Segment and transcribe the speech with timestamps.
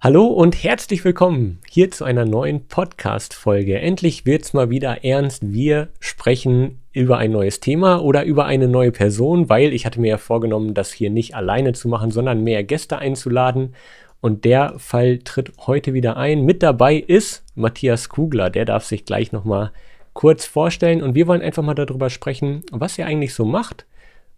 [0.00, 3.80] Hallo und herzlich willkommen hier zu einer neuen Podcast-Folge.
[3.80, 5.52] Endlich wird's mal wieder ernst.
[5.52, 10.10] Wir sprechen über ein neues Thema oder über eine neue Person, weil ich hatte mir
[10.10, 13.74] ja vorgenommen, das hier nicht alleine zu machen, sondern mehr Gäste einzuladen.
[14.20, 16.44] Und der Fall tritt heute wieder ein.
[16.44, 18.50] Mit dabei ist Matthias Kugler.
[18.50, 19.72] Der darf sich gleich nochmal
[20.12, 21.02] kurz vorstellen.
[21.02, 23.84] Und wir wollen einfach mal darüber sprechen, was er eigentlich so macht,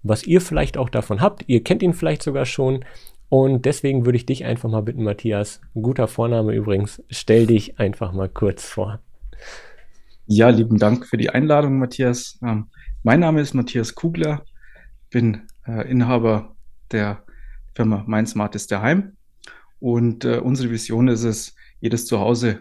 [0.03, 1.45] was ihr vielleicht auch davon habt.
[1.49, 2.83] Ihr kennt ihn vielleicht sogar schon
[3.31, 8.13] und deswegen würde ich dich einfach mal bitten, Matthias, guter Vorname übrigens, stell dich einfach
[8.13, 8.99] mal kurz vor.
[10.27, 12.41] Ja, lieben Dank für die Einladung, Matthias.
[12.43, 12.67] Ähm,
[13.05, 14.45] mein Name ist Matthias Kugler,
[15.11, 16.57] bin äh, Inhaber
[16.91, 17.23] der
[17.73, 19.17] Firma Mein Smart ist der Heim.
[19.79, 22.61] Und äh, unsere Vision ist es, jedes Zuhause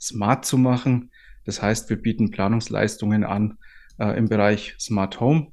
[0.00, 1.12] smart zu machen.
[1.44, 3.58] Das heißt, wir bieten Planungsleistungen an
[3.98, 5.52] äh, im Bereich Smart Home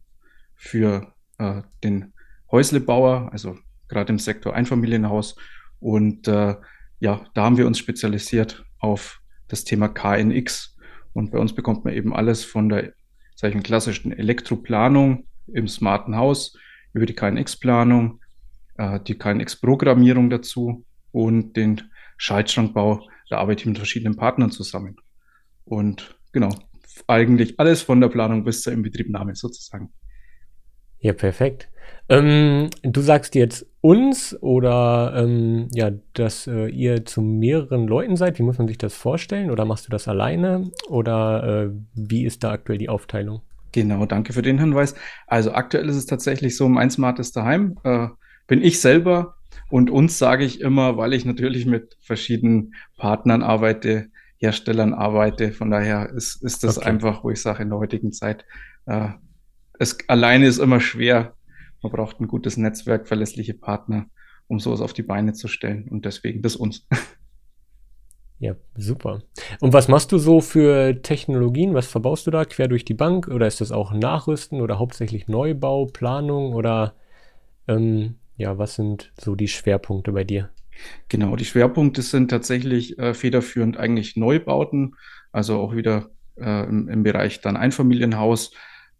[0.55, 2.13] für äh, den
[2.51, 3.57] Häuslebauer, also
[3.89, 5.35] gerade im Sektor Einfamilienhaus.
[5.79, 6.55] Und äh,
[6.99, 10.75] ja, da haben wir uns spezialisiert auf das Thema KNX.
[11.13, 12.93] Und bei uns bekommt man eben alles von der
[13.37, 16.57] sag ich, klassischen Elektroplanung im smarten Haus
[16.93, 18.19] über die KNX-Planung,
[18.77, 21.83] äh, die KNX-Programmierung dazu und den
[22.17, 23.07] Schaltschrankbau.
[23.29, 24.97] Da arbeite ich mit verschiedenen Partnern zusammen.
[25.65, 26.49] Und genau,
[27.05, 29.93] eigentlich alles von der Planung bis zur Inbetriebnahme sozusagen.
[30.99, 31.69] Ja, perfekt.
[32.09, 38.39] Ähm, du sagst jetzt uns oder ähm, ja, dass äh, ihr zu mehreren Leuten seid.
[38.39, 39.51] Wie muss man sich das vorstellen?
[39.51, 40.71] Oder machst du das alleine?
[40.89, 43.41] Oder äh, wie ist da aktuell die Aufteilung?
[43.73, 44.95] Genau, danke für den Hinweis.
[45.27, 47.77] Also aktuell ist es tatsächlich so, mein Smart ist daheim.
[47.83, 48.07] Äh,
[48.47, 49.35] bin ich selber
[49.69, 55.51] und uns sage ich immer, weil ich natürlich mit verschiedenen Partnern arbeite, Herstellern arbeite.
[55.51, 56.87] Von daher ist, ist das okay.
[56.87, 58.45] einfach, wo ich sage, in der heutigen Zeit,
[58.85, 59.09] äh,
[59.79, 61.33] es alleine ist immer schwer,
[61.81, 64.07] man braucht ein gutes Netzwerk, verlässliche Partner,
[64.47, 65.87] um sowas auf die Beine zu stellen.
[65.87, 66.87] Und deswegen das uns.
[68.39, 69.23] Ja, super.
[69.61, 71.73] Und was machst du so für Technologien?
[71.73, 73.27] Was verbaust du da quer durch die Bank?
[73.29, 76.53] Oder ist das auch Nachrüsten oder hauptsächlich Neubau, Planung?
[76.53, 76.93] Oder
[77.67, 80.51] ähm, ja, was sind so die Schwerpunkte bei dir?
[81.09, 84.93] Genau, die Schwerpunkte sind tatsächlich äh, federführend eigentlich Neubauten,
[85.31, 88.51] also auch wieder äh, im, im, Bereich dann Einfamilienhaus.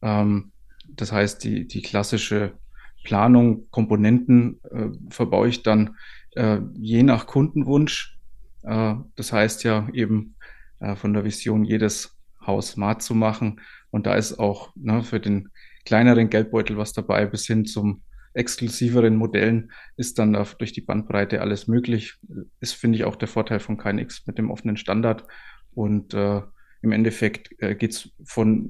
[0.01, 0.51] Ähm,
[0.97, 2.57] das heißt, die, die klassische
[3.03, 5.95] Planung, Komponenten äh, verbaue ich dann
[6.35, 8.19] äh, je nach Kundenwunsch.
[8.63, 10.35] Äh, das heißt ja eben
[10.79, 13.61] äh, von der Vision, jedes Haus smart zu machen.
[13.91, 15.49] Und da ist auch ne, für den
[15.85, 18.03] kleineren Geldbeutel was dabei, bis hin zum
[18.33, 22.15] exklusiveren Modellen ist dann durch die Bandbreite alles möglich.
[22.59, 25.25] Ist, finde ich, auch der Vorteil von KNX mit dem offenen Standard.
[25.73, 26.41] Und äh,
[26.81, 28.69] im Endeffekt äh, geht es von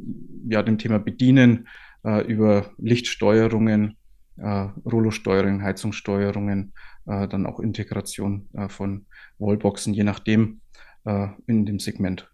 [0.49, 1.67] ja, dem Thema Bedienen
[2.03, 3.97] äh, über Lichtsteuerungen,
[4.37, 6.73] äh, Rollo-Steuerungen, Heizungssteuerungen,
[7.05, 9.05] äh, dann auch Integration äh, von
[9.39, 10.61] Wallboxen, je nachdem
[11.05, 12.29] äh, in dem Segment.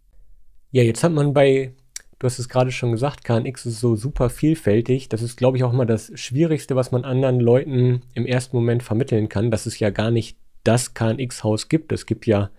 [0.72, 1.74] Ja, jetzt hat man bei,
[2.20, 5.10] du hast es gerade schon gesagt, KNX ist so super vielfältig.
[5.10, 8.84] Das ist, glaube ich, auch immer das Schwierigste, was man anderen Leuten im ersten Moment
[8.84, 11.92] vermitteln kann, dass es ja gar nicht das KNX-Haus gibt.
[11.92, 12.50] Es gibt ja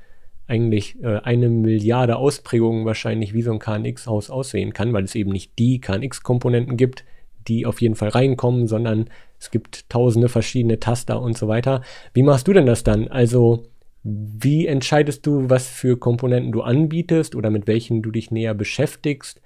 [0.47, 5.31] eigentlich äh, eine Milliarde Ausprägungen wahrscheinlich, wie so ein KNX-Haus aussehen kann, weil es eben
[5.31, 7.05] nicht die KNX-Komponenten gibt,
[7.49, 11.82] die auf jeden Fall reinkommen, sondern es gibt tausende verschiedene Taster und so weiter.
[12.12, 13.09] Wie machst du denn das dann?
[13.09, 13.66] Also,
[14.03, 19.41] wie entscheidest du, was für Komponenten du anbietest oder mit welchen du dich näher beschäftigst?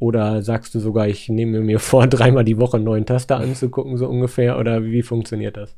[0.00, 3.96] Oder sagst du sogar, ich nehme mir vor, dreimal die Woche einen neuen Taster anzugucken,
[3.96, 4.58] so ungefähr?
[4.58, 5.76] Oder wie funktioniert das?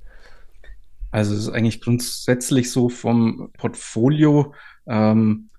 [1.13, 4.55] Also es ist eigentlich grundsätzlich so vom Portfolio,
[4.87, 5.51] ähm,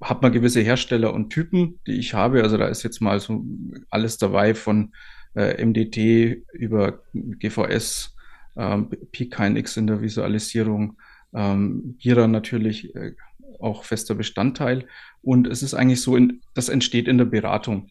[0.00, 2.42] hat man gewisse Hersteller und Typen, die ich habe.
[2.42, 3.44] Also da ist jetzt mal so
[3.90, 4.92] alles dabei von
[5.36, 8.16] äh, MDT über GVS,
[8.56, 10.98] ähm, PKNX in der Visualisierung,
[11.34, 13.12] ähm, Gira natürlich äh,
[13.60, 14.86] auch fester Bestandteil.
[15.22, 17.88] Und es ist eigentlich so, in, das entsteht in der Beratung.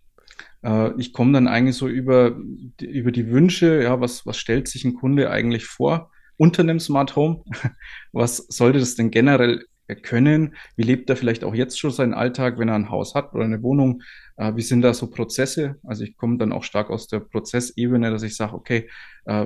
[0.64, 2.36] Äh, ich komme dann eigentlich so über,
[2.82, 6.12] über die Wünsche, ja, was, was stellt sich ein Kunde eigentlich vor?
[6.42, 7.44] Unter einem Smart Home.
[8.14, 9.64] Was sollte das denn generell
[10.02, 10.56] können?
[10.76, 13.44] Wie lebt er vielleicht auch jetzt schon seinen Alltag, wenn er ein Haus hat oder
[13.44, 14.02] eine Wohnung?
[14.38, 15.76] Äh, wie sind da so Prozesse?
[15.84, 18.90] Also ich komme dann auch stark aus der Prozessebene, dass ich sage, okay,
[19.26, 19.46] äh,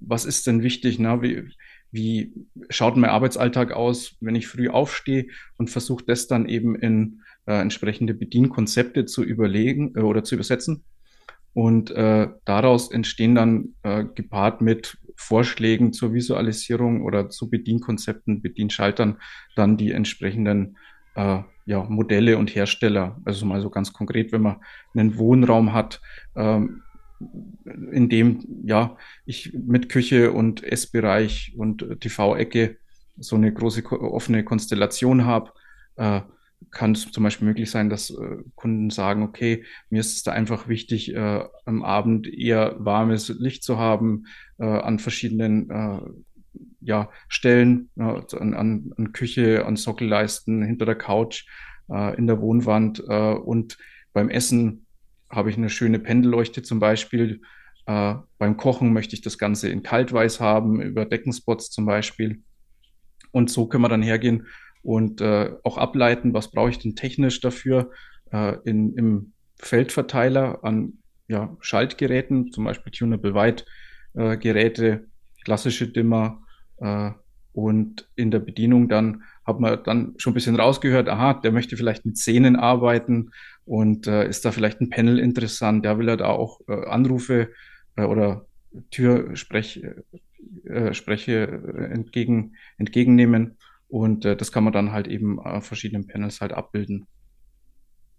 [0.00, 0.98] was ist denn wichtig?
[0.98, 1.50] Na, wie,
[1.90, 2.32] wie
[2.70, 5.26] schaut mein Arbeitsalltag aus, wenn ich früh aufstehe
[5.58, 10.84] und versuche das dann eben in äh, entsprechende Bedienkonzepte zu überlegen äh, oder zu übersetzen.
[11.52, 11.92] Und
[12.44, 13.74] daraus entstehen dann
[14.14, 19.18] gepaart mit Vorschlägen zur Visualisierung oder zu Bedienkonzepten, Bedienschaltern
[19.54, 20.78] dann die entsprechenden
[21.14, 23.20] äh, ja, Modelle und Hersteller.
[23.24, 24.56] Also mal so ganz konkret, wenn man
[24.94, 26.00] einen Wohnraum hat,
[26.34, 26.82] ähm,
[27.92, 28.96] in dem ja
[29.26, 32.78] ich mit Küche und Essbereich und TV-Ecke
[33.18, 35.52] so eine große offene Konstellation habe,
[35.96, 36.22] äh,
[36.70, 40.32] kann es zum Beispiel möglich sein, dass äh, Kunden sagen, okay, mir ist es da
[40.32, 44.26] einfach wichtig, äh, am Abend eher warmes Licht zu haben,
[44.58, 46.00] äh, an verschiedenen äh,
[46.80, 48.24] ja, Stellen, an,
[48.54, 51.46] an, an, Küche, an Sockelleisten, hinter der Couch,
[51.88, 53.02] äh, in der Wohnwand.
[53.08, 53.78] Äh, und
[54.12, 54.86] beim Essen
[55.30, 57.40] habe ich eine schöne Pendelleuchte zum Beispiel.
[57.86, 62.42] beim Kochen möchte ich das Ganze in Kaltweiß haben, über Deckenspots zum Beispiel.
[63.30, 64.46] Und so können wir dann hergehen
[64.82, 67.90] und äh, auch ableiten, was brauche ich denn technisch dafür
[68.32, 70.94] äh, in, im Feldverteiler an
[71.28, 73.64] ja, Schaltgeräten, zum Beispiel Tunable White
[74.14, 75.06] äh, Geräte,
[75.44, 76.42] klassische Dimmer
[76.78, 77.10] äh,
[77.52, 81.76] und in der Bedienung dann hat man dann schon ein bisschen rausgehört, aha, der möchte
[81.76, 83.30] vielleicht mit Szenen arbeiten
[83.64, 87.50] und äh, ist da vielleicht ein Panel interessant, der will er da auch äh, Anrufe
[87.96, 88.46] äh, oder
[88.90, 90.04] Türspreche
[90.64, 93.56] äh, Spreche entgegen, entgegennehmen.
[93.90, 97.06] Und äh, das kann man dann halt eben auf verschiedenen Panels halt abbilden.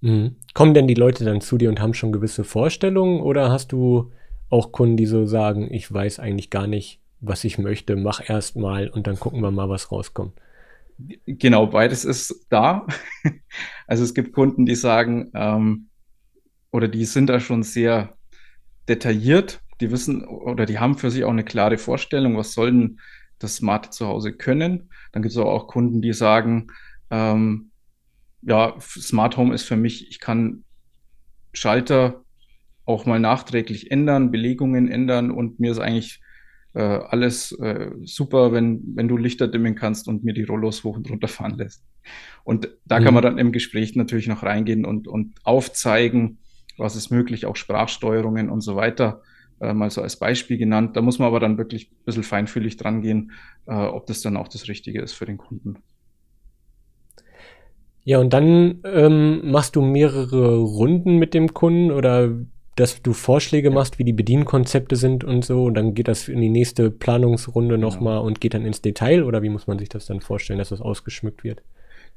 [0.01, 0.35] Mhm.
[0.53, 4.12] Kommen denn die Leute dann zu dir und haben schon gewisse Vorstellungen oder hast du
[4.50, 8.57] auch Kunden, die so sagen, ich weiß eigentlich gar nicht, was ich möchte, mach erst
[8.57, 10.33] mal und dann gucken wir mal, was rauskommt?
[11.25, 12.85] Genau, beides ist da.
[13.88, 15.89] Also es gibt Kunden, die sagen, ähm,
[16.71, 18.15] oder die sind da schon sehr
[18.88, 23.00] detailliert, die wissen oder die haben für sich auch eine klare Vorstellung, was soll denn
[23.44, 24.90] das Smart zu Hause können.
[25.12, 26.68] Dann gibt es auch Kunden, die sagen,
[27.10, 27.72] ähm,
[28.42, 30.64] ja, Smart Home ist für mich, ich kann
[31.54, 32.24] Schalter
[32.86, 36.22] auch mal nachträglich ändern, Belegungen ändern und mir ist eigentlich
[36.74, 40.96] äh, alles äh, super, wenn, wenn du Lichter dimmen kannst und mir die Rollos hoch
[40.96, 41.84] und runter fahren lässt.
[42.44, 43.04] Und da mhm.
[43.04, 46.40] kann man dann im Gespräch natürlich noch reingehen und, und aufzeigen,
[46.78, 49.22] was ist möglich, auch Sprachsteuerungen und so weiter
[49.62, 50.96] äh, mal so als Beispiel genannt.
[50.96, 53.31] Da muss man aber dann wirklich ein bisschen feinfühlig dran gehen,
[53.68, 55.78] äh, ob das dann auch das Richtige ist für den Kunden.
[58.04, 62.36] Ja, und dann ähm, machst du mehrere Runden mit dem Kunden oder
[62.75, 66.42] dass du Vorschläge machst, wie die Bedienkonzepte sind und so, und dann geht das in
[66.42, 67.90] die nächste Planungsrunde genau.
[67.90, 70.69] nochmal und geht dann ins Detail oder wie muss man sich das dann vorstellen, dass
[70.69, 71.62] das ausgeschmückt wird?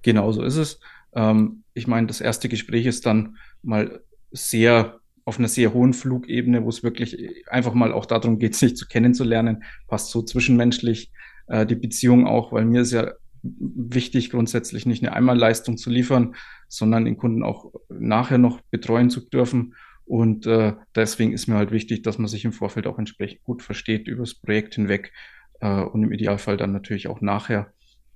[0.00, 0.80] Genau so ist es.
[1.14, 4.00] Ähm, ich meine, das erste Gespräch ist dann mal
[4.30, 8.76] sehr auf einer sehr hohen Flugebene, wo es wirklich einfach mal auch darum geht, sich
[8.76, 11.10] zu kennenzulernen, passt so zwischenmenschlich
[11.46, 13.12] äh, die Beziehung auch, weil mir ist ja
[13.42, 16.34] wichtig, grundsätzlich nicht eine Einmalleistung zu liefern,
[16.68, 19.74] sondern den Kunden auch nachher noch betreuen zu dürfen.
[20.06, 23.62] Und äh, deswegen ist mir halt wichtig, dass man sich im Vorfeld auch entsprechend gut
[23.62, 25.12] versteht über das Projekt hinweg
[25.60, 27.72] äh, und im Idealfall dann natürlich auch nachher.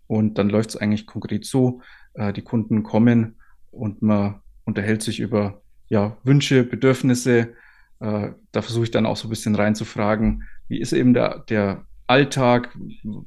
[0.07, 1.83] Und dann läuft es eigentlich konkret so,
[2.15, 3.37] äh, die Kunden kommen
[3.71, 7.55] und man unterhält sich über ja, Wünsche, Bedürfnisse.
[8.01, 11.87] Äh, da versuche ich dann auch so ein bisschen reinzufragen, wie ist eben der, der
[12.07, 12.77] Alltag,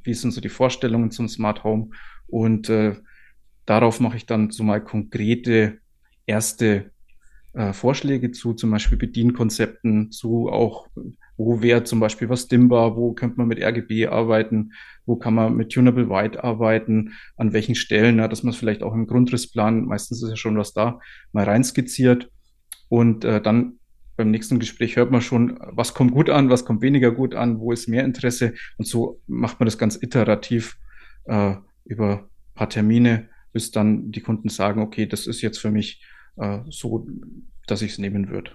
[0.03, 1.89] wie sind so die Vorstellungen zum Smart Home
[2.27, 2.95] und äh,
[3.65, 5.79] darauf mache ich dann so mal konkrete
[6.25, 6.91] erste
[7.53, 10.87] äh, Vorschläge zu, zum Beispiel Bedienkonzepten, zu auch,
[11.37, 14.71] wo wäre zum Beispiel was dimmbar, wo könnte man mit RGB arbeiten,
[15.05, 18.83] wo kann man mit Tunable White arbeiten, an welchen Stellen, ja, dass man es vielleicht
[18.83, 20.99] auch im Grundrissplan, meistens ist ja schon was da,
[21.33, 22.31] mal reinskizziert
[22.91, 23.79] und äh, dann
[24.17, 27.57] beim nächsten Gespräch hört man schon, was kommt gut an, was kommt weniger gut an,
[27.61, 28.53] wo ist mehr Interesse.
[28.77, 30.77] Und so macht man das ganz iterativ
[31.23, 31.53] äh,
[31.85, 36.03] über ein paar Termine, bis dann die Kunden sagen, okay, das ist jetzt für mich
[36.35, 37.07] äh, so,
[37.65, 38.51] dass ich es nehmen würde.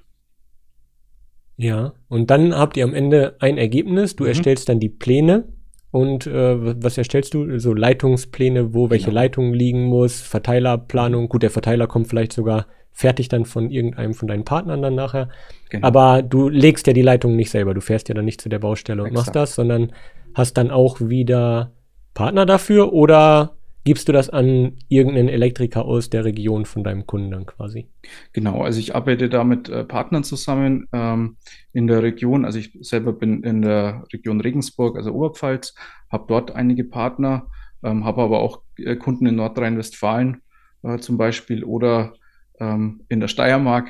[1.56, 4.16] Ja, und dann habt ihr am Ende ein Ergebnis.
[4.16, 4.28] Du mhm.
[4.28, 5.48] erstellst dann die Pläne.
[5.90, 7.58] Und äh, was erstellst du?
[7.58, 9.14] So Leitungspläne, wo welche genau.
[9.14, 11.30] Leitung liegen muss, Verteilerplanung.
[11.30, 15.28] Gut, der Verteiler kommt vielleicht sogar fertig dann von irgendeinem von deinen Partnern dann nachher.
[15.68, 15.86] Genau.
[15.86, 17.74] Aber du legst ja die Leitung nicht selber.
[17.74, 19.26] Du fährst ja dann nicht zu der Baustelle und Exakt.
[19.26, 19.92] machst das, sondern
[20.34, 21.72] hast dann auch wieder
[22.14, 27.30] Partner dafür oder gibst du das an irgendeinen Elektriker aus der Region von deinem Kunden
[27.30, 27.86] dann quasi?
[28.32, 31.36] Genau, also ich arbeite da mit äh, Partnern zusammen ähm,
[31.74, 32.46] in der Region.
[32.46, 35.74] Also ich selber bin in der Region Regensburg, also Oberpfalz,
[36.10, 37.48] habe dort einige Partner,
[37.84, 40.40] ähm, habe aber auch äh, Kunden in Nordrhein-Westfalen
[40.82, 42.14] äh, zum Beispiel oder
[42.60, 43.88] ähm, in der Steiermark.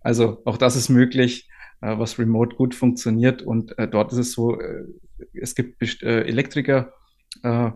[0.00, 1.48] Also auch das ist möglich,
[1.80, 3.42] äh, was remote gut funktioniert.
[3.42, 4.84] Und äh, dort ist es so, äh,
[5.32, 6.92] es gibt äh, Elektriker,
[7.42, 7.70] äh,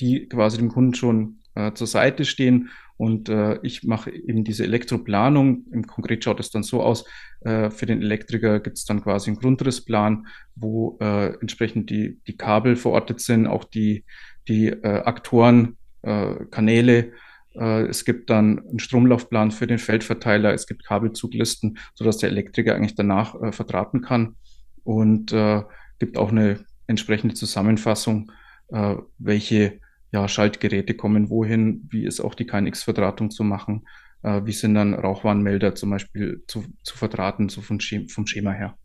[0.00, 2.70] die quasi dem Kunden schon äh, zur Seite stehen.
[2.96, 3.30] Und
[3.62, 5.66] ich mache eben diese Elektroplanung.
[5.70, 7.04] Im Konkret schaut es dann so aus,
[7.44, 13.20] für den Elektriker gibt es dann quasi einen Grundrissplan, wo entsprechend die, die Kabel verortet
[13.20, 14.04] sind, auch die,
[14.48, 17.12] die Aktoren, Kanäle
[17.60, 22.94] es gibt dann einen Stromlaufplan für den Feldverteiler, es gibt Kabelzuglisten, sodass der Elektriker eigentlich
[22.94, 24.36] danach äh, verdrahten kann
[24.84, 25.62] und äh,
[25.98, 28.30] gibt auch eine entsprechende Zusammenfassung
[28.68, 33.86] äh, welche ja, Schaltgeräte kommen wohin, wie ist auch die KNX-Verdrahtung zu machen,
[34.22, 38.52] äh, wie sind dann Rauchwarnmelder zum Beispiel zu, zu verdrahten, so vom, Schema, vom Schema
[38.52, 38.76] her.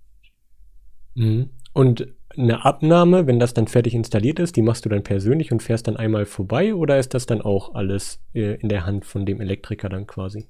[1.15, 1.49] Mhm.
[1.73, 5.61] Und eine Abnahme, wenn das dann fertig installiert ist, die machst du dann persönlich und
[5.61, 9.25] fährst dann einmal vorbei oder ist das dann auch alles äh, in der Hand von
[9.25, 10.47] dem Elektriker dann quasi?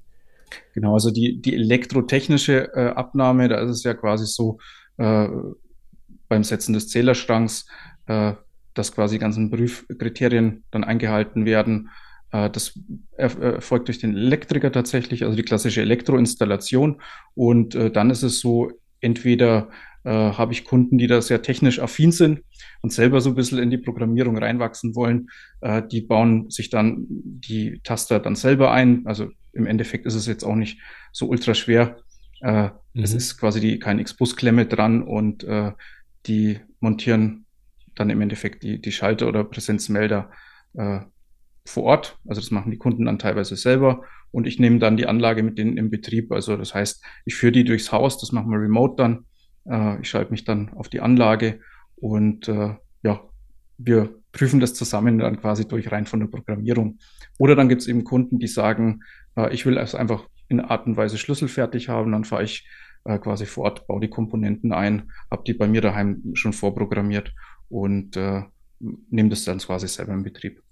[0.74, 4.58] Genau, also die, die elektrotechnische äh, Abnahme, da ist es ja quasi so
[4.96, 5.28] äh,
[6.28, 7.66] beim Setzen des Zählerschranks,
[8.06, 8.34] äh,
[8.74, 11.90] dass quasi ganzen Prüfkriterien dann eingehalten werden.
[12.32, 12.78] Äh, das
[13.16, 17.00] erfolgt durch den Elektriker tatsächlich, also die klassische Elektroinstallation.
[17.34, 19.68] Und äh, dann ist es so, entweder
[20.04, 22.42] äh, habe ich Kunden, die da sehr technisch affin sind
[22.82, 25.30] und selber so ein bisschen in die Programmierung reinwachsen wollen.
[25.60, 29.06] Äh, die bauen sich dann die Taster dann selber ein.
[29.06, 30.78] Also im Endeffekt ist es jetzt auch nicht
[31.12, 31.96] so ultra schwer.
[32.42, 33.02] Äh, mhm.
[33.02, 35.72] Es ist quasi die KNX-Bus-Klemme dran und äh,
[36.26, 37.46] die montieren
[37.94, 40.30] dann im Endeffekt die, die Schalter oder Präsenzmelder
[40.74, 41.00] äh,
[41.64, 42.18] vor Ort.
[42.28, 45.56] Also das machen die Kunden dann teilweise selber und ich nehme dann die Anlage mit
[45.56, 46.30] denen im Betrieb.
[46.32, 49.24] Also das heißt, ich führe die durchs Haus, das machen wir remote dann
[49.68, 51.60] äh, ich schalte mich dann auf die Anlage
[51.96, 53.20] und äh, ja,
[53.78, 56.98] wir prüfen das zusammen dann quasi durch rein von der Programmierung.
[57.38, 59.02] Oder dann gibt es eben Kunden, die sagen,
[59.36, 62.68] äh, ich will es einfach in Art und Weise schlüsselfertig haben, dann fahre ich
[63.04, 67.32] äh, quasi vor Ort, baue die Komponenten ein, habe die bei mir daheim schon vorprogrammiert
[67.68, 68.42] und äh,
[69.10, 70.63] nehme das dann quasi selber in Betrieb.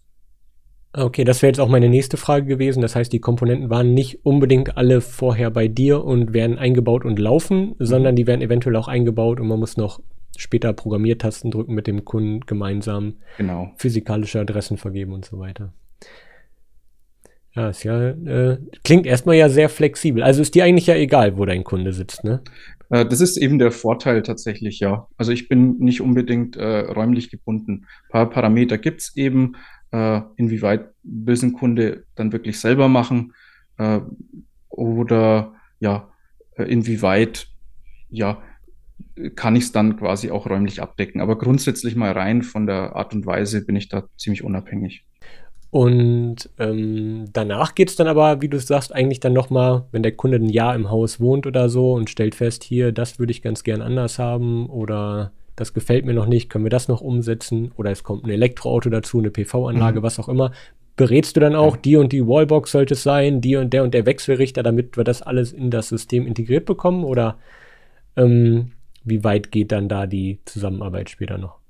[0.94, 2.82] Okay, das wäre jetzt auch meine nächste Frage gewesen.
[2.82, 7.18] Das heißt, die Komponenten waren nicht unbedingt alle vorher bei dir und werden eingebaut und
[7.18, 7.74] laufen, mhm.
[7.78, 10.00] sondern die werden eventuell auch eingebaut und man muss noch
[10.36, 13.72] später Programmiertasten drücken mit dem Kunden gemeinsam genau.
[13.76, 15.72] physikalische Adressen vergeben und so weiter.
[17.54, 20.22] Ja, ist ja, äh, klingt erstmal ja sehr flexibel.
[20.22, 22.40] Also ist dir eigentlich ja egal, wo dein Kunde sitzt, ne?
[22.88, 25.06] Äh, das ist eben der Vorteil tatsächlich, ja.
[25.18, 27.86] Also ich bin nicht unbedingt äh, räumlich gebunden.
[28.04, 29.56] Ein paar Parameter gibt's eben,
[29.92, 33.34] äh, inwieweit will Kunde dann wirklich selber machen
[33.78, 34.00] äh,
[34.68, 36.08] oder ja,
[36.56, 37.48] äh, inwieweit
[38.08, 38.42] ja,
[39.34, 41.20] kann ich es dann quasi auch räumlich abdecken.
[41.20, 45.04] Aber grundsätzlich mal rein von der Art und Weise bin ich da ziemlich unabhängig.
[45.70, 50.12] Und ähm, danach geht es dann aber, wie du sagst, eigentlich dann nochmal, wenn der
[50.12, 53.40] Kunde ein Jahr im Haus wohnt oder so und stellt fest, hier, das würde ich
[53.40, 57.72] ganz gern anders haben oder das gefällt mir noch nicht, können wir das noch umsetzen?
[57.76, 60.02] Oder es kommt ein Elektroauto dazu, eine PV-Anlage, mhm.
[60.02, 60.52] was auch immer.
[60.96, 63.94] Berätst du dann auch, die und die Wallbox sollte es sein, die und der und
[63.94, 67.04] der Wechselrichter, damit wir das alles in das System integriert bekommen?
[67.04, 67.38] Oder
[68.16, 68.72] ähm,
[69.04, 71.62] wie weit geht dann da die Zusammenarbeit später noch?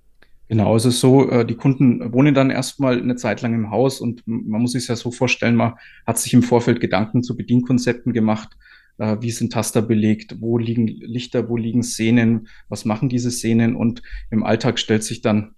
[0.48, 4.00] Genau, es ist so, äh, die Kunden wohnen dann erstmal eine Zeit lang im Haus
[4.00, 5.74] und man muss sich ja so vorstellen, man
[6.06, 8.50] hat sich im Vorfeld Gedanken zu Bedienkonzepten gemacht,
[8.98, 14.02] wie sind Taster belegt, wo liegen Lichter, wo liegen Szenen, was machen diese Szenen und
[14.30, 15.54] im Alltag stellt sich dann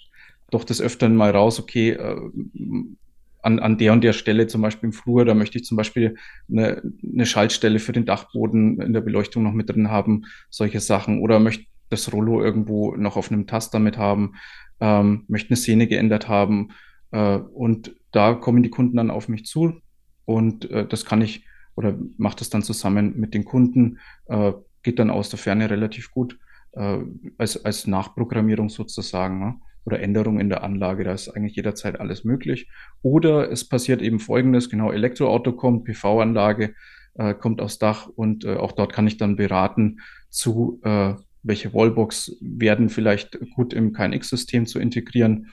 [0.51, 2.17] doch des Öfteren mal raus, okay, äh,
[3.45, 6.17] an, an der und der Stelle, zum Beispiel im Flur, da möchte ich zum Beispiel
[6.51, 11.21] eine, eine Schaltstelle für den Dachboden in der Beleuchtung noch mit drin haben, solche Sachen.
[11.21, 14.35] Oder möchte das Rollo irgendwo noch auf einem Taster mit haben,
[14.81, 16.71] ähm, möchte eine Szene geändert haben.
[17.11, 19.75] Äh, und da kommen die Kunden dann auf mich zu
[20.25, 21.45] und äh, das kann ich
[21.77, 24.53] oder macht das dann zusammen mit den Kunden, äh,
[24.83, 26.39] geht dann aus der Ferne relativ gut
[26.73, 26.99] äh,
[27.39, 29.55] als, als Nachprogrammierung sozusagen ne?
[29.85, 31.05] oder Änderung in der Anlage.
[31.05, 32.69] Da ist eigentlich jederzeit alles möglich.
[33.03, 36.75] Oder es passiert eben Folgendes, genau, Elektroauto kommt, PV-Anlage
[37.15, 40.01] äh, kommt aufs Dach und äh, auch dort kann ich dann beraten
[40.31, 45.51] zu, äh, welche Wallbox werden vielleicht gut im KNX-System zu integrieren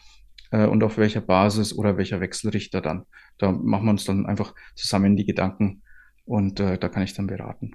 [0.51, 3.05] äh, und auf welcher Basis oder welcher Wechselrichter dann.
[3.37, 5.83] Da machen wir uns dann einfach zusammen die Gedanken,
[6.31, 7.73] und äh, da kann ich dann beraten.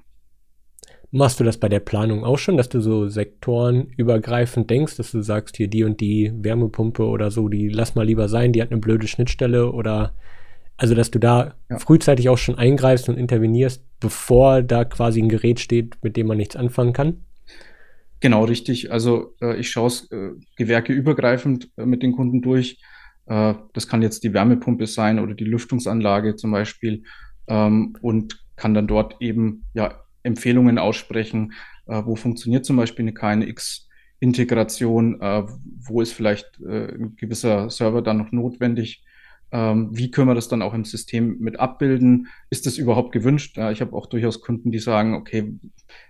[1.10, 5.20] Machst du das bei der Planung auch schon, dass du so sektorenübergreifend denkst, dass du
[5.20, 8.70] sagst, hier die und die Wärmepumpe oder so, die lass mal lieber sein, die hat
[8.70, 10.14] eine blöde Schnittstelle oder
[10.78, 11.78] also dass du da ja.
[11.78, 16.38] frühzeitig auch schon eingreifst und intervenierst, bevor da quasi ein Gerät steht, mit dem man
[16.38, 17.25] nichts anfangen kann?
[18.20, 18.90] Genau, richtig.
[18.90, 22.78] Also äh, ich schaue es äh, gewerkeübergreifend äh, mit den Kunden durch.
[23.26, 27.04] Äh, das kann jetzt die Wärmepumpe sein oder die Lüftungsanlage zum Beispiel
[27.48, 31.52] ähm, und kann dann dort eben ja, Empfehlungen aussprechen,
[31.86, 35.44] äh, wo funktioniert zum Beispiel eine KNX-Integration, äh,
[35.80, 39.04] wo ist vielleicht äh, ein gewisser Server dann noch notwendig,
[39.52, 42.28] ähm, wie können wir das dann auch im System mit abbilden?
[42.50, 43.56] Ist das überhaupt gewünscht?
[43.56, 45.54] Ja, ich habe auch durchaus Kunden, die sagen, okay,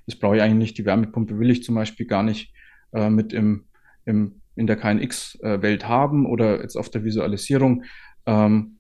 [0.07, 2.53] das brauche ich eigentlich nicht, die Wärmepumpe will ich zum Beispiel gar nicht
[2.93, 3.65] äh, mit im,
[4.07, 7.85] im, in der KNX-Welt haben oder jetzt auf der Visualisierung.
[8.25, 8.79] Ähm,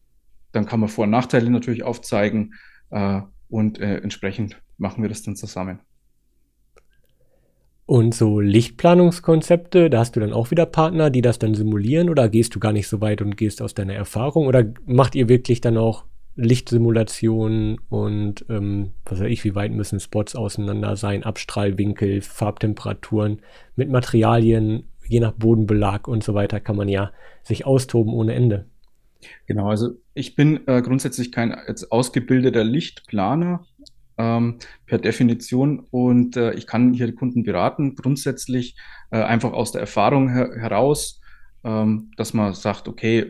[0.52, 2.54] dann kann man Vor- und Nachteile natürlich aufzeigen
[2.90, 5.80] äh, und äh, entsprechend machen wir das dann zusammen.
[7.86, 12.28] Und so Lichtplanungskonzepte, da hast du dann auch wieder Partner, die das dann simulieren oder
[12.28, 15.60] gehst du gar nicht so weit und gehst aus deiner Erfahrung oder macht ihr wirklich
[15.60, 22.20] dann auch Lichtsimulationen und ähm, was weiß ich, wie weit müssen Spots auseinander sein, Abstrahlwinkel,
[22.22, 23.40] Farbtemperaturen
[23.76, 27.12] mit Materialien, je nach Bodenbelag und so weiter kann man ja
[27.42, 28.66] sich austoben ohne Ende.
[29.46, 33.64] Genau, also ich bin äh, grundsätzlich kein jetzt ausgebildeter Lichtplaner,
[34.18, 35.80] ähm, per Definition.
[35.90, 38.76] Und äh, ich kann hier Kunden beraten, grundsätzlich
[39.10, 41.20] äh, einfach aus der Erfahrung her heraus,
[41.64, 43.26] ähm, dass man sagt, okay,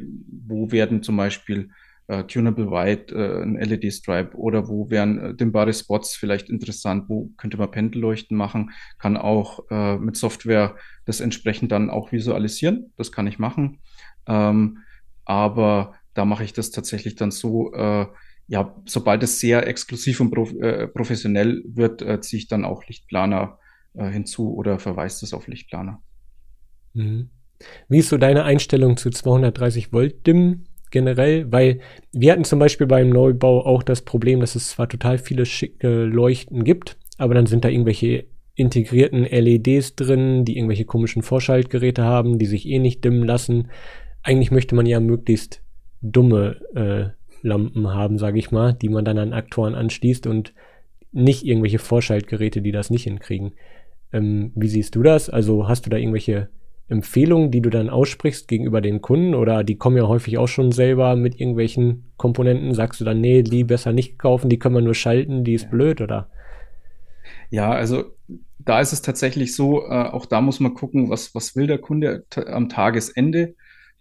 [0.46, 1.70] wo werden zum Beispiel
[2.08, 7.30] äh, Tunable White, äh, ein LED-Stripe oder wo wären äh, dimmbare Spots vielleicht interessant, wo
[7.36, 9.60] könnte man Pendelleuchten machen, kann auch
[9.98, 13.80] mit Software das entsprechend dann auch visualisieren, das kann ich machen.
[14.26, 14.78] Ähm,
[15.26, 18.06] aber da mache ich das tatsächlich dann so, äh,
[18.48, 22.86] ja, sobald es sehr exklusiv und prof äh, professionell wird, äh, ziehe ich dann auch
[22.86, 23.58] Lichtplaner
[23.94, 26.00] äh, hinzu oder verweist es auf Lichtplaner.
[26.94, 27.28] Mhm.
[27.88, 31.50] Wie ist so deine Einstellung zu 230 Volt DIMM generell?
[31.50, 31.80] Weil
[32.12, 36.04] wir hatten zum Beispiel beim Neubau auch das Problem, dass es zwar total viele schicke
[36.04, 42.38] Leuchten gibt, aber dann sind da irgendwelche integrierten LEDs drin, die irgendwelche komischen Vorschaltgeräte haben,
[42.38, 43.68] die sich eh nicht dimmen lassen.
[44.26, 45.62] Eigentlich möchte man ja möglichst
[46.02, 50.52] dumme äh, Lampen haben, sage ich mal, die man dann an Aktoren anschließt und
[51.12, 53.52] nicht irgendwelche Vorschaltgeräte, die das nicht hinkriegen.
[54.12, 55.30] Ähm, wie siehst du das?
[55.30, 56.48] Also hast du da irgendwelche
[56.88, 60.72] Empfehlungen, die du dann aussprichst gegenüber den Kunden oder die kommen ja häufig auch schon
[60.72, 62.74] selber mit irgendwelchen Komponenten?
[62.74, 65.66] Sagst du dann, nee, die besser nicht kaufen, die können wir nur schalten, die ist
[65.66, 65.70] ja.
[65.70, 66.30] blöd oder?
[67.50, 68.06] Ja, also
[68.58, 71.78] da ist es tatsächlich so, äh, auch da muss man gucken, was, was will der
[71.78, 73.54] Kunde am Tagesende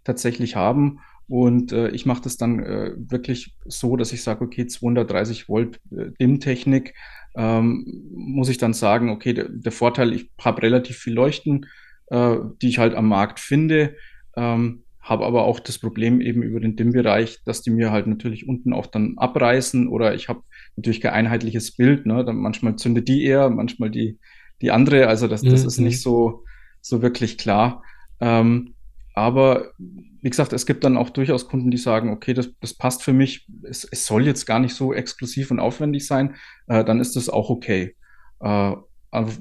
[0.05, 0.99] tatsächlich haben.
[1.27, 5.79] Und äh, ich mache das dann äh, wirklich so, dass ich sage, okay, 230 Volt
[5.91, 6.93] äh, DIM-Technik,
[7.35, 11.65] ähm, muss ich dann sagen, okay, der, der Vorteil, ich habe relativ viel Leuchten,
[12.07, 13.95] äh, die ich halt am Markt finde,
[14.37, 18.47] ähm, habe aber auch das Problem eben über den DIM-Bereich, dass die mir halt natürlich
[18.47, 20.43] unten auch dann abreißen oder ich habe
[20.75, 22.23] natürlich kein einheitliches Bild, ne?
[22.23, 24.19] dann manchmal zündet die eher, manchmal die,
[24.61, 25.67] die andere, also das, das mhm.
[25.67, 26.43] ist nicht so,
[26.81, 27.83] so wirklich klar.
[28.19, 28.74] Ähm,
[29.15, 33.01] aber wie gesagt, es gibt dann auch durchaus Kunden, die sagen, okay, das, das passt
[33.01, 36.35] für mich, es, es soll jetzt gar nicht so exklusiv und aufwendig sein,
[36.67, 37.95] äh, dann ist das auch okay.
[38.41, 38.73] Äh,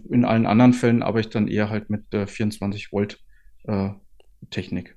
[0.08, 3.20] in allen anderen Fällen arbeite ich dann eher halt mit äh, 24 Volt
[4.50, 4.94] Technik.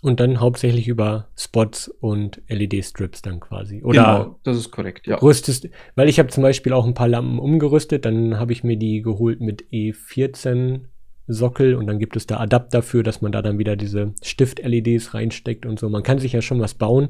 [0.00, 3.82] Und dann hauptsächlich über Spots und LED-Strips dann quasi.
[3.82, 5.16] Oder genau, das ist korrekt, ja.
[5.16, 8.78] Rüstest, weil ich habe zum Beispiel auch ein paar Lampen umgerüstet, dann habe ich mir
[8.78, 10.86] die geholt mit E14
[11.26, 15.14] Sockel und dann gibt es da Adapter für, dass man da dann wieder diese Stift-LEDs
[15.14, 15.88] reinsteckt und so.
[15.88, 17.08] Man kann sich ja schon was bauen.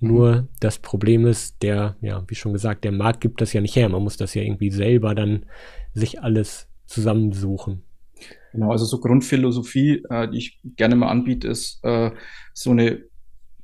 [0.00, 0.48] Nur mhm.
[0.60, 3.88] das Problem ist, der, ja, wie schon gesagt, der Markt gibt das ja nicht her.
[3.88, 5.44] Man muss das ja irgendwie selber dann
[5.92, 7.82] sich alles zusammensuchen.
[8.52, 12.10] Genau, also so Grundphilosophie, äh, die ich gerne mal anbiete, ist äh,
[12.52, 13.02] so eine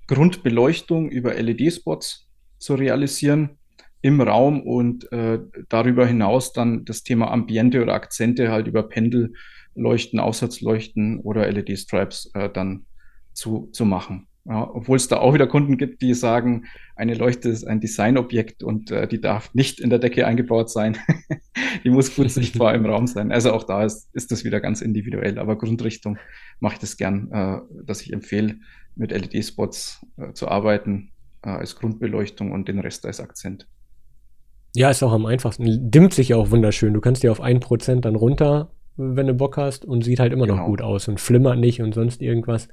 [0.06, 2.28] Grundbeleuchtung über LED-Spots
[2.58, 3.58] zu realisieren
[4.02, 9.32] im Raum und äh, darüber hinaus dann das Thema Ambiente oder Akzente halt über Pendel
[9.76, 12.86] Leuchten, Aufsatzleuchten oder LED-Stripes äh, dann
[13.32, 14.26] zu, zu machen.
[14.48, 18.62] Ja, obwohl es da auch wieder Kunden gibt, die sagen, eine Leuchte ist ein Designobjekt
[18.62, 20.96] und äh, die darf nicht in der Decke eingebaut sein.
[21.84, 23.32] die muss gut sichtbar im Raum sein.
[23.32, 25.40] Also auch da ist, ist das wieder ganz individuell.
[25.40, 26.18] Aber Grundrichtung
[26.60, 28.56] mache ich das gern, äh, dass ich empfehle,
[28.94, 31.10] mit LED-Spots äh, zu arbeiten
[31.42, 33.66] äh, als Grundbeleuchtung und den Rest als Akzent.
[34.76, 35.90] Ja, ist auch am einfachsten.
[35.90, 36.94] Dimmt sich ja auch wunderschön.
[36.94, 40.32] Du kannst dir auf ein Prozent dann runter wenn du Bock hast und sieht halt
[40.32, 40.58] immer genau.
[40.58, 42.68] noch gut aus und flimmert nicht und sonst irgendwas.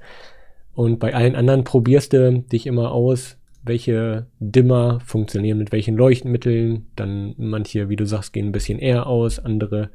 [0.74, 6.86] Und bei allen anderen probierst du dich immer aus, welche Dimmer funktionieren mit welchen Leuchtmitteln.
[6.96, 9.90] Dann manche, wie du sagst, gehen ein bisschen eher aus, andere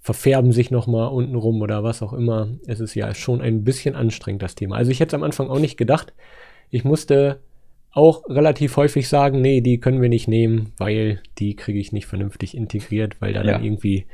[0.00, 2.48] verfärben sich nochmal unten rum oder was auch immer.
[2.66, 4.76] Es ist ja schon ein bisschen anstrengend, das Thema.
[4.76, 6.14] Also ich hätte es am Anfang auch nicht gedacht.
[6.70, 7.40] Ich musste
[7.90, 12.06] auch relativ häufig sagen, nee, die können wir nicht nehmen, weil die kriege ich nicht
[12.06, 13.52] vernünftig integriert, weil da ja.
[13.52, 14.06] dann irgendwie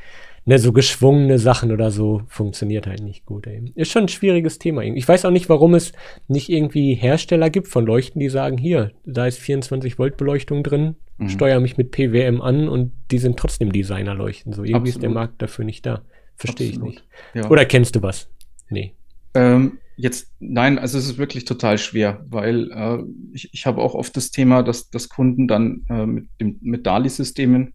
[0.44, 3.46] ne, so geschwungene Sachen oder so funktioniert halt nicht gut.
[3.46, 3.72] Ey.
[3.74, 4.82] Ist schon ein schwieriges Thema.
[4.82, 5.92] Ich weiß auch nicht, warum es
[6.28, 10.96] nicht irgendwie Hersteller gibt von Leuchten, die sagen, hier, da ist 24 Volt Beleuchtung drin,
[11.18, 11.28] mhm.
[11.28, 14.52] steuere mich mit PWM an und die sind trotzdem Designerleuchten.
[14.52, 14.96] So irgendwie Absolut.
[14.96, 16.02] ist der Markt dafür nicht da.
[16.36, 17.04] Verstehe ich nicht.
[17.32, 17.48] Ja.
[17.48, 18.28] Oder kennst du was?
[18.68, 18.94] Nee.
[19.34, 22.98] Ähm, jetzt, nein, also es ist wirklich total schwer, weil äh,
[23.32, 26.86] ich, ich habe auch oft das Thema, dass, dass Kunden dann äh, mit, dem, mit
[26.86, 27.72] DALI-Systemen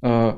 [0.00, 0.32] äh,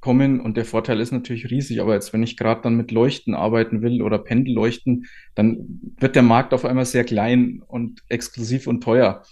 [0.00, 3.34] kommen und der Vorteil ist natürlich riesig, aber jetzt, wenn ich gerade dann mit Leuchten
[3.34, 8.82] arbeiten will oder Pendelleuchten, dann wird der Markt auf einmal sehr klein und exklusiv und
[8.82, 9.22] teuer.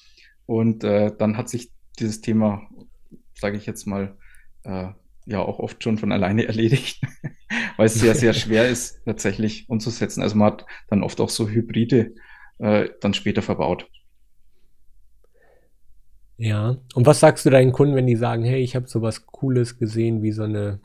[0.47, 2.69] Und äh, dann hat sich dieses Thema,
[3.35, 4.17] sage ich jetzt mal,
[4.65, 4.89] äh,
[5.27, 7.03] ja auch oft schon von alleine erledigt,
[7.77, 10.23] weil es sehr, sehr schwer ist, tatsächlich umzusetzen.
[10.23, 12.15] Also man hat dann oft auch so Hybride
[12.59, 13.89] äh, dann später verbaut.
[16.39, 19.77] Ja, und was sagst du deinen Kunden, wenn die sagen, hey, ich habe sowas Cooles
[19.77, 20.79] gesehen, wie so eine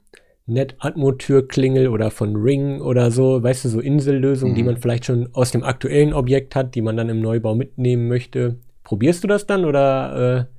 [0.48, 4.58] Net-Atmo-Türklingel oder von Ring oder so, weißt du, so Insellösungen, mhm.
[4.58, 8.08] die man vielleicht schon aus dem aktuellen Objekt hat, die man dann im Neubau mitnehmen
[8.08, 8.58] möchte.
[8.84, 10.54] Probierst du das dann oder äh,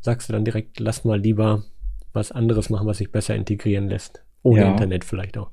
[0.00, 1.62] sagst du dann direkt, lass mal lieber
[2.12, 4.22] was anderes machen, was sich besser integrieren lässt?
[4.42, 4.70] Ohne ja.
[4.72, 5.50] Internet vielleicht auch.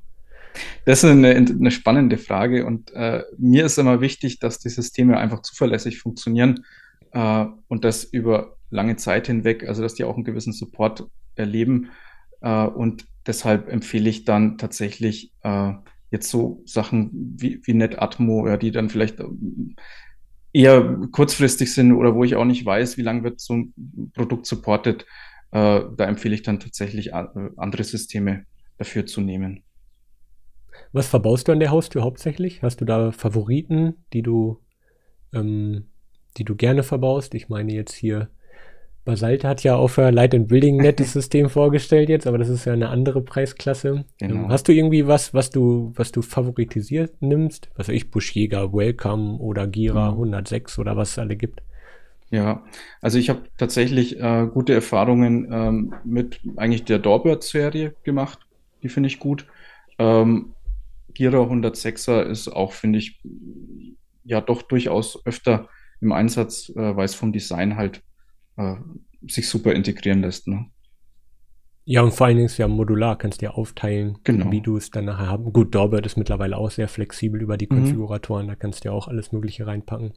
[0.84, 5.16] Das ist eine, eine spannende Frage und äh, mir ist immer wichtig, dass die Systeme
[5.16, 6.64] einfach zuverlässig funktionieren
[7.12, 11.90] äh, und das über lange Zeit hinweg, also dass die auch einen gewissen Support erleben.
[12.40, 15.72] Äh, und deshalb empfehle ich dann tatsächlich äh,
[16.10, 19.76] jetzt so Sachen wie, wie NetAtmo, ja, die dann vielleicht ähm,
[20.52, 24.46] eher kurzfristig sind oder wo ich auch nicht weiß, wie lange wird so ein Produkt
[24.46, 25.06] supported.
[25.50, 28.44] Äh, da empfehle ich dann tatsächlich äh, andere Systeme
[28.78, 29.64] dafür zu nehmen.
[30.92, 32.62] Was verbaust du an der Haustür hauptsächlich?
[32.62, 34.60] Hast du da Favoriten, die du,
[35.32, 35.86] ähm,
[36.36, 37.34] die du gerne verbaust?
[37.34, 38.28] Ich meine jetzt hier
[39.04, 42.48] Basalt hat ja auch für Light and Building ein nettes System vorgestellt jetzt, aber das
[42.48, 44.04] ist ja eine andere Preisklasse.
[44.20, 44.44] Genau.
[44.44, 47.68] Ähm, hast du irgendwie was, was du, was du favoritisiert nimmst?
[47.74, 50.18] Was weiß ich, Buschjäger, Welcome oder Gira mhm.
[50.18, 51.62] 106 oder was es alle gibt?
[52.30, 52.62] Ja,
[53.00, 58.38] also ich habe tatsächlich äh, gute Erfahrungen ähm, mit eigentlich der Doorbird-Serie gemacht.
[58.84, 59.46] Die finde ich gut.
[59.98, 60.54] Ähm,
[61.12, 63.20] Gira 106er ist auch, finde ich,
[64.24, 65.68] ja doch durchaus öfter
[66.02, 68.02] im Einsatz, äh, weil es vom Design halt
[68.56, 68.74] äh,
[69.26, 70.48] sich super integrieren lässt.
[70.48, 70.66] Ne?
[71.84, 74.50] Ja, und vor allen Dingen ist ja modular, kannst dir aufteilen, genau.
[74.52, 75.52] wie du es dann nachher haben.
[75.52, 77.76] Gut, Doorbird ist mittlerweile auch sehr flexibel über die mhm.
[77.76, 80.12] Konfiguratoren, da kannst du ja auch alles Mögliche reinpacken.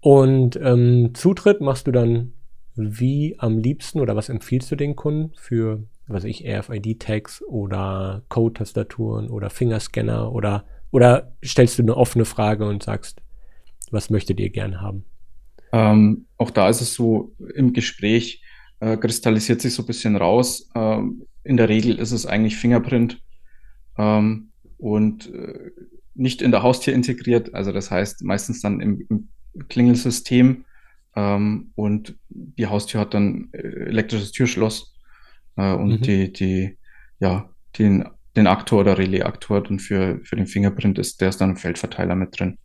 [0.00, 2.32] Und ähm, Zutritt machst du dann
[2.74, 9.30] wie am liebsten oder was empfiehlst du den Kunden für, was ich, RFID-Tags oder Code-Tastaturen
[9.30, 13.22] oder Fingerscanner oder, oder stellst du eine offene Frage und sagst,
[13.92, 15.04] was möchtet ihr gern haben?
[15.72, 18.42] Ähm, auch da ist es so, im Gespräch
[18.80, 20.68] äh, kristallisiert sich so ein bisschen raus.
[20.74, 23.22] Ähm, in der Regel ist es eigentlich Fingerprint
[23.96, 25.70] ähm, und äh,
[26.14, 27.54] nicht in der Haustür integriert.
[27.54, 29.28] Also das heißt meistens dann im, im
[29.68, 30.64] Klingelsystem
[31.16, 34.94] ähm, und die Haustür hat dann äh, elektrisches Türschloss
[35.56, 36.02] äh, und mhm.
[36.02, 36.78] die, die,
[37.20, 41.56] ja, den, den Aktor oder Relais-Aktor für, für den Fingerprint ist, der ist dann im
[41.56, 42.58] Feldverteiler mit drin.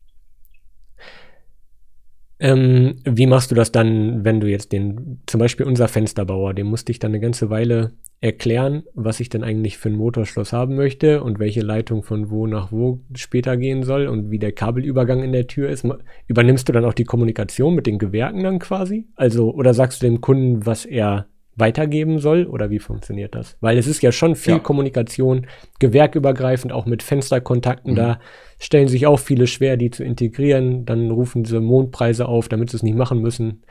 [2.40, 6.68] Ähm, wie machst du das dann, wenn du jetzt den, zum Beispiel unser Fensterbauer, dem
[6.68, 10.76] musste ich dann eine ganze Weile erklären, was ich denn eigentlich für ein Motorschloss haben
[10.76, 15.24] möchte und welche Leitung von wo nach wo später gehen soll und wie der Kabelübergang
[15.24, 15.86] in der Tür ist.
[16.28, 19.08] Übernimmst du dann auch die Kommunikation mit den Gewerken dann quasi?
[19.16, 23.58] Also, oder sagst du dem Kunden, was er weitergeben soll oder wie funktioniert das?
[23.62, 24.60] Weil es ist ja schon viel ja.
[24.60, 25.48] Kommunikation,
[25.80, 27.94] gewerkübergreifend, auch mit Fensterkontakten.
[27.94, 27.98] Mhm.
[27.98, 28.20] Da
[28.60, 30.86] stellen sich auch viele schwer, die zu integrieren.
[30.86, 33.64] Dann rufen diese Mondpreise auf, damit sie es nicht machen müssen.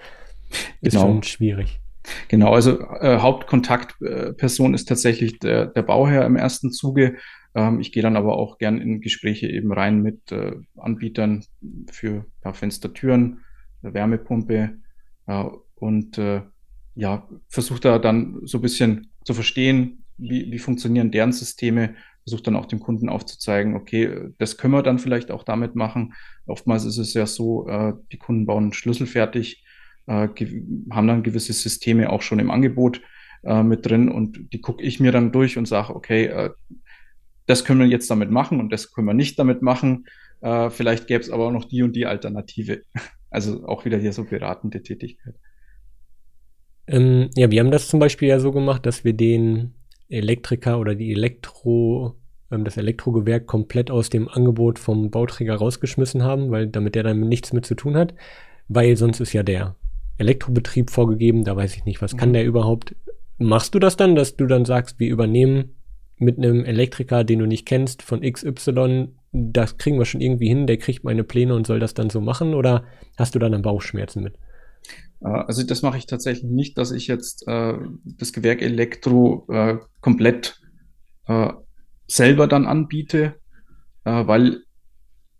[0.80, 1.06] Ist genau.
[1.06, 1.80] schon schwierig.
[2.28, 7.16] Genau, also äh, Hauptkontaktperson ist tatsächlich der, der Bauherr im ersten Zuge.
[7.54, 11.44] Ähm, ich gehe dann aber auch gern in Gespräche eben rein mit äh, Anbietern
[11.90, 13.40] für ja, Fenstertüren,
[13.82, 14.76] Wärmepumpe
[15.26, 15.44] äh,
[15.74, 16.42] und äh,
[16.94, 21.94] ja, versucht da dann so ein bisschen zu verstehen, wie, wie funktionieren deren Systeme,
[22.26, 26.14] versucht dann auch dem Kunden aufzuzeigen, okay, das können wir dann vielleicht auch damit machen.
[26.46, 29.64] Oftmals ist es ja so, äh, die Kunden bauen Schlüssel fertig,
[30.06, 30.28] äh,
[30.90, 33.00] haben dann gewisse Systeme auch schon im Angebot
[33.44, 36.50] äh, mit drin und die gucke ich mir dann durch und sage, okay, äh,
[37.46, 40.06] das können wir jetzt damit machen und das können wir nicht damit machen.
[40.40, 42.82] Äh, vielleicht gäbe es aber auch noch die und die Alternative.
[43.28, 45.34] Also auch wieder hier so beratende Tätigkeit.
[46.86, 49.74] Ähm, ja, wir haben das zum Beispiel ja so gemacht, dass wir den
[50.08, 52.16] Elektriker oder die Elektro,
[52.50, 57.20] ähm, das Elektrogewerk komplett aus dem Angebot vom Bauträger rausgeschmissen haben, weil damit der dann
[57.20, 58.14] nichts mit zu tun hat,
[58.68, 59.76] weil sonst ist ja der
[60.18, 62.18] Elektrobetrieb vorgegeben, da weiß ich nicht, was mhm.
[62.18, 62.94] kann der überhaupt.
[63.38, 65.76] Machst du das dann, dass du dann sagst, wir übernehmen
[66.18, 70.66] mit einem Elektriker, den du nicht kennst, von XY, das kriegen wir schon irgendwie hin,
[70.66, 72.84] der kriegt meine Pläne und soll das dann so machen oder
[73.18, 74.38] hast du dann dann Bauchschmerzen mit?
[75.20, 77.74] Also das mache ich tatsächlich nicht, dass ich jetzt äh,
[78.04, 80.60] das Gewerk Elektro äh, komplett
[81.26, 81.52] äh,
[82.06, 83.34] selber dann anbiete,
[84.04, 84.62] äh, weil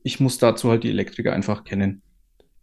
[0.03, 2.03] ich muss dazu halt die Elektriker einfach kennen.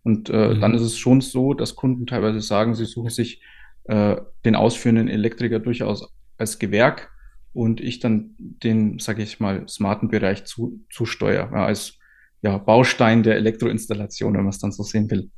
[0.03, 0.61] Und äh, mhm.
[0.61, 3.41] dann ist es schon so, dass Kunden teilweise sagen, sie suchen sich
[3.85, 7.11] äh, den ausführenden Elektriker durchaus als Gewerk
[7.53, 11.99] und ich dann den, sage ich mal, smarten Bereich zu, zusteuere, ja, als
[12.41, 15.29] ja, Baustein der Elektroinstallation, wenn man es dann so sehen will.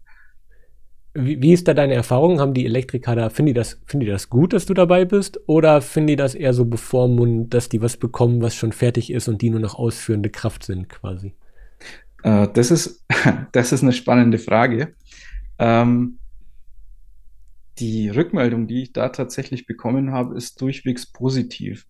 [1.15, 2.39] Wie, wie, ist da deine Erfahrung?
[2.39, 5.39] Haben die Elektriker da, finden die, das, finden die das gut, dass du dabei bist?
[5.47, 9.27] Oder finden die das eher so bevormundend, dass die was bekommen, was schon fertig ist
[9.27, 11.33] und die nur noch ausführende Kraft sind, quasi?
[12.23, 13.05] Äh, das, ist,
[13.53, 14.93] das ist eine spannende Frage.
[15.57, 16.19] Ähm,
[17.79, 21.87] die Rückmeldung, die ich da tatsächlich bekommen habe, ist durchwegs positiv,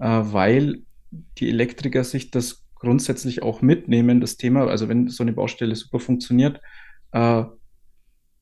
[0.00, 0.82] äh, weil
[1.38, 6.00] die Elektriker sich das grundsätzlich auch mitnehmen, das Thema, also wenn so eine Baustelle super
[6.00, 6.60] funktioniert,
[7.12, 7.44] äh,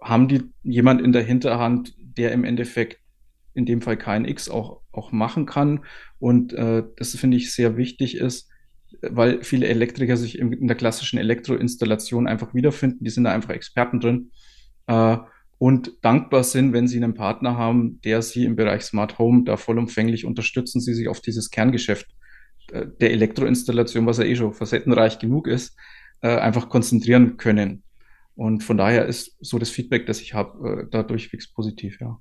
[0.02, 2.98] haben die jemand in der Hinterhand, der im Endeffekt
[3.54, 5.84] in dem Fall KNX auch, auch machen kann.
[6.18, 8.48] Und äh, das finde ich sehr wichtig ist,
[9.00, 13.04] weil viele Elektriker sich in, in der klassischen Elektroinstallation einfach wiederfinden.
[13.04, 14.30] Die sind da einfach Experten drin
[14.86, 15.16] äh,
[15.58, 19.56] und dankbar sind, wenn sie einen Partner haben, der sie im Bereich Smart Home da
[19.56, 22.06] vollumfänglich unterstützen, sie sich auf dieses Kerngeschäft
[22.72, 25.76] äh, der Elektroinstallation, was ja eh schon facettenreich genug ist,
[26.20, 27.82] äh, einfach konzentrieren können.
[28.34, 32.18] Und von daher ist so das Feedback, das ich habe, äh, da durchwegs positiv, ja.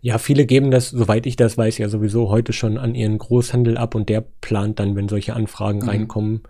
[0.00, 3.76] Ja, viele geben das, soweit ich das weiß, ja sowieso heute schon an ihren Großhandel
[3.76, 5.88] ab und der plant dann, wenn solche Anfragen mhm.
[5.88, 6.42] reinkommen.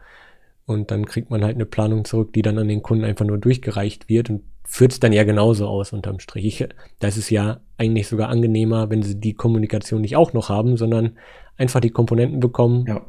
[0.65, 3.39] Und dann kriegt man halt eine Planung zurück, die dann an den Kunden einfach nur
[3.39, 6.45] durchgereicht wird und führt es dann ja genauso aus unterm Strich.
[6.45, 10.77] Ich, das ist ja eigentlich sogar angenehmer, wenn sie die Kommunikation nicht auch noch haben,
[10.77, 11.17] sondern
[11.57, 13.05] einfach die Komponenten bekommen ja.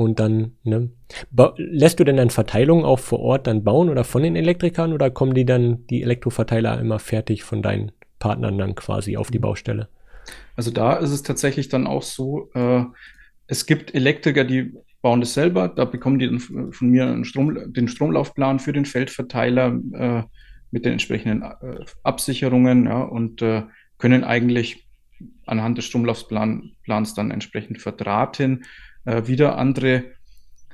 [0.00, 0.88] Und dann, ne?
[1.58, 5.10] Lässt du denn dann Verteilungen auch vor Ort dann bauen oder von den Elektrikern oder
[5.10, 9.42] kommen die dann, die Elektroverteiler immer fertig von deinen Partnern dann quasi auf die mhm.
[9.42, 9.88] Baustelle?
[10.56, 12.84] Also da ist es tatsächlich dann auch so, äh,
[13.46, 17.86] es gibt Elektriker, die bauen das selber, da bekommen die dann von mir Strom, den
[17.86, 20.22] Stromlaufplan für den Feldverteiler äh,
[20.70, 23.64] mit den entsprechenden äh, Absicherungen ja, und äh,
[23.98, 24.88] können eigentlich
[25.44, 28.64] anhand des Stromlaufplans dann entsprechend verdrahten.
[29.10, 30.04] Äh, wieder andere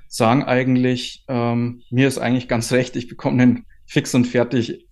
[0.09, 4.87] sagen eigentlich, ähm, mir ist eigentlich ganz recht, ich bekomme einen fix und fertig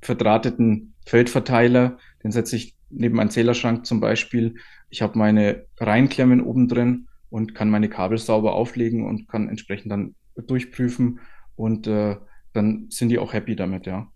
[0.00, 4.56] verdrahteten Feldverteiler, den setze ich neben einen Zählerschrank zum Beispiel.
[4.90, 9.92] Ich habe meine Reinklemmen oben drin und kann meine Kabel sauber auflegen und kann entsprechend
[9.92, 11.20] dann durchprüfen
[11.54, 12.16] und äh,
[12.52, 14.10] dann sind die auch happy damit, ja.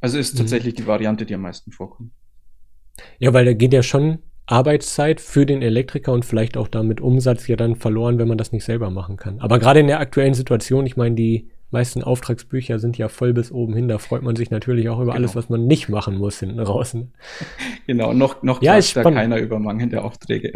[0.00, 0.38] Also ist mhm.
[0.38, 2.10] tatsächlich die Variante, die am meisten vorkommt.
[3.20, 7.46] Ja, weil da geht ja schon Arbeitszeit für den Elektriker und vielleicht auch damit Umsatz
[7.48, 9.40] ja dann verloren, wenn man das nicht selber machen kann.
[9.40, 13.50] Aber gerade in der aktuellen Situation, ich meine, die meisten Auftragsbücher sind ja voll bis
[13.50, 13.88] oben hin.
[13.88, 15.16] Da freut man sich natürlich auch über genau.
[15.16, 16.94] alles, was man nicht machen muss hinten raus.
[16.94, 17.08] Ne?
[17.86, 20.52] Genau, noch, noch ja, ist da keiner über mangelnde Aufträge.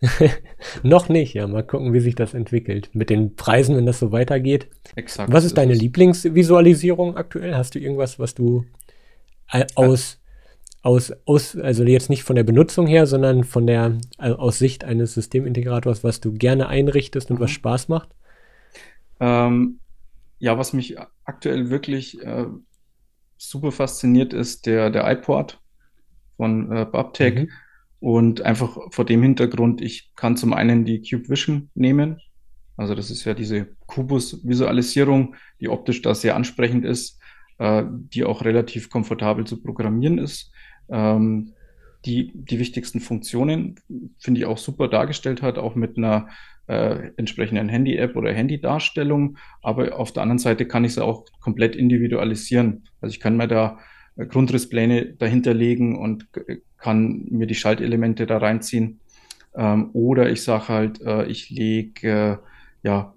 [0.82, 1.46] noch nicht, ja.
[1.46, 2.90] Mal gucken, wie sich das entwickelt.
[2.92, 4.68] Mit den Preisen, wenn das so weitergeht.
[4.94, 5.32] Exakt.
[5.32, 7.56] Was ist deine Lieblingsvisualisierung aktuell?
[7.56, 8.64] Hast du irgendwas, was du
[9.50, 10.19] äh, aus,
[10.82, 14.84] aus, aus, also jetzt nicht von der Benutzung her, sondern von der, also aus Sicht
[14.84, 17.42] eines Systemintegrators, was du gerne einrichtest und mhm.
[17.42, 18.08] was Spaß macht?
[19.20, 19.80] Ähm,
[20.38, 22.46] ja, was mich aktuell wirklich äh,
[23.36, 25.60] super fasziniert, ist der, der iPort
[26.36, 27.34] von äh, Babtech.
[27.34, 27.50] Mhm.
[28.00, 32.18] Und einfach vor dem Hintergrund, ich kann zum einen die Cube Vision nehmen.
[32.78, 37.20] Also das ist ja diese Kubus-Visualisierung, die optisch da sehr ansprechend ist,
[37.58, 40.50] äh, die auch relativ komfortabel zu programmieren ist.
[40.90, 41.52] Ähm,
[42.06, 43.76] die, die wichtigsten Funktionen
[44.18, 46.28] finde ich auch super dargestellt hat, auch mit einer
[46.66, 49.36] äh, entsprechenden Handy-App oder Handy-Darstellung.
[49.62, 52.84] Aber auf der anderen Seite kann ich sie auch komplett individualisieren.
[53.00, 53.78] Also ich kann mir da
[54.16, 56.28] äh, Grundrisspläne dahinterlegen und
[56.78, 59.00] kann mir die Schaltelemente da reinziehen.
[59.54, 62.36] Ähm, oder ich sage halt, äh, ich lege äh,
[62.82, 63.14] ja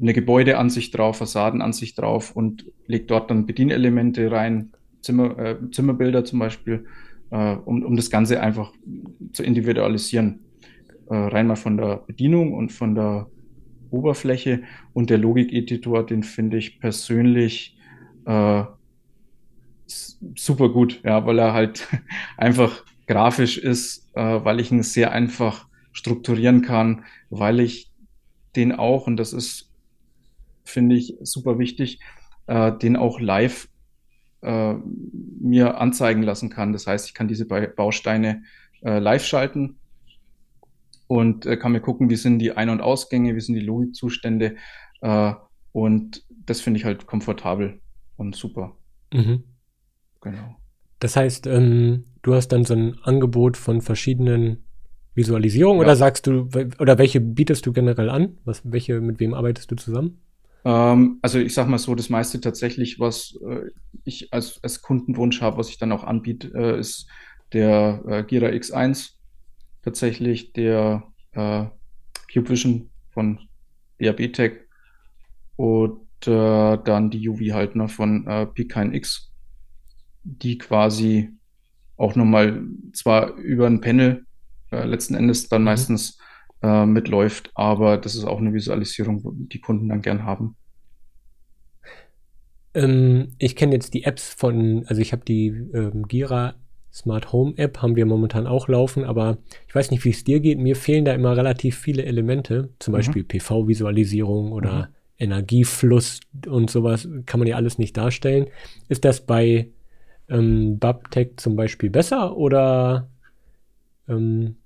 [0.00, 6.38] eine Gebäudeansicht drauf, Fassadenansicht drauf und lege dort dann Bedienelemente rein, Zimmer, äh, Zimmerbilder zum
[6.38, 6.86] Beispiel,
[7.32, 8.72] äh, um, um das Ganze einfach
[9.32, 10.40] zu individualisieren.
[11.08, 13.26] Äh, rein mal von der Bedienung und von der
[13.90, 17.76] Oberfläche und der Logik-Editor, den finde ich persönlich
[18.26, 18.64] äh,
[19.86, 21.88] super gut, ja, weil er halt
[22.36, 27.90] einfach grafisch ist, äh, weil ich ihn sehr einfach strukturieren kann, weil ich
[28.56, 29.70] den auch, und das ist,
[30.64, 32.00] finde ich, super wichtig,
[32.46, 33.68] äh, den auch live
[34.42, 34.74] äh,
[35.40, 36.72] mir anzeigen lassen kann.
[36.72, 38.42] Das heißt, ich kann diese Bausteine
[38.82, 39.76] äh, live schalten
[41.06, 44.56] und äh, kann mir gucken, wie sind die Ein- und Ausgänge, wie sind die Logikzustände.
[45.00, 45.32] Äh,
[45.72, 47.80] und das finde ich halt komfortabel
[48.16, 48.76] und super.
[49.12, 49.44] Mhm.
[50.20, 50.56] Genau.
[51.00, 54.64] Das heißt, ähm, du hast dann so ein Angebot von verschiedenen
[55.14, 55.86] Visualisierungen ja.
[55.86, 58.38] oder sagst du, oder welche bietest du generell an?
[58.44, 60.20] Was, welche, mit wem arbeitest du zusammen?
[60.64, 63.70] Ähm, also ich sag mal so, das meiste tatsächlich, was äh,
[64.04, 67.08] ich als, als Kundenwunsch habe, was ich dann auch anbiete, äh, ist
[67.52, 69.10] der äh, Gira X1,
[69.82, 71.66] tatsächlich der äh,
[72.32, 73.40] CubeVision von
[73.98, 74.52] DAB Tech
[75.56, 79.32] und äh, dann die UV-Haltner von äh, P9X
[80.24, 81.30] die quasi
[81.96, 84.26] auch nochmal zwar über ein Panel
[84.70, 85.66] äh, letzten Endes dann mhm.
[85.66, 86.18] meistens
[86.62, 90.56] äh, mitläuft, aber das ist auch eine Visualisierung, die Kunden dann gern haben.
[92.74, 96.54] Ähm, ich kenne jetzt die Apps von, also ich habe die ähm, Gira
[96.92, 100.40] Smart Home App haben wir momentan auch laufen, aber ich weiß nicht, wie es dir
[100.40, 100.58] geht.
[100.58, 102.96] Mir fehlen da immer relativ viele Elemente, zum mhm.
[102.96, 104.86] Beispiel PV-Visualisierung oder mhm.
[105.18, 108.46] Energiefluss und sowas kann man ja alles nicht darstellen.
[108.88, 109.68] Ist das bei
[110.28, 113.08] ähm, Babtech zum Beispiel besser oder
[114.06, 114.56] ähm,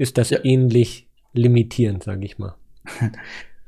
[0.00, 0.38] ist das ja.
[0.42, 2.56] ähnlich limitierend, sage ich mal?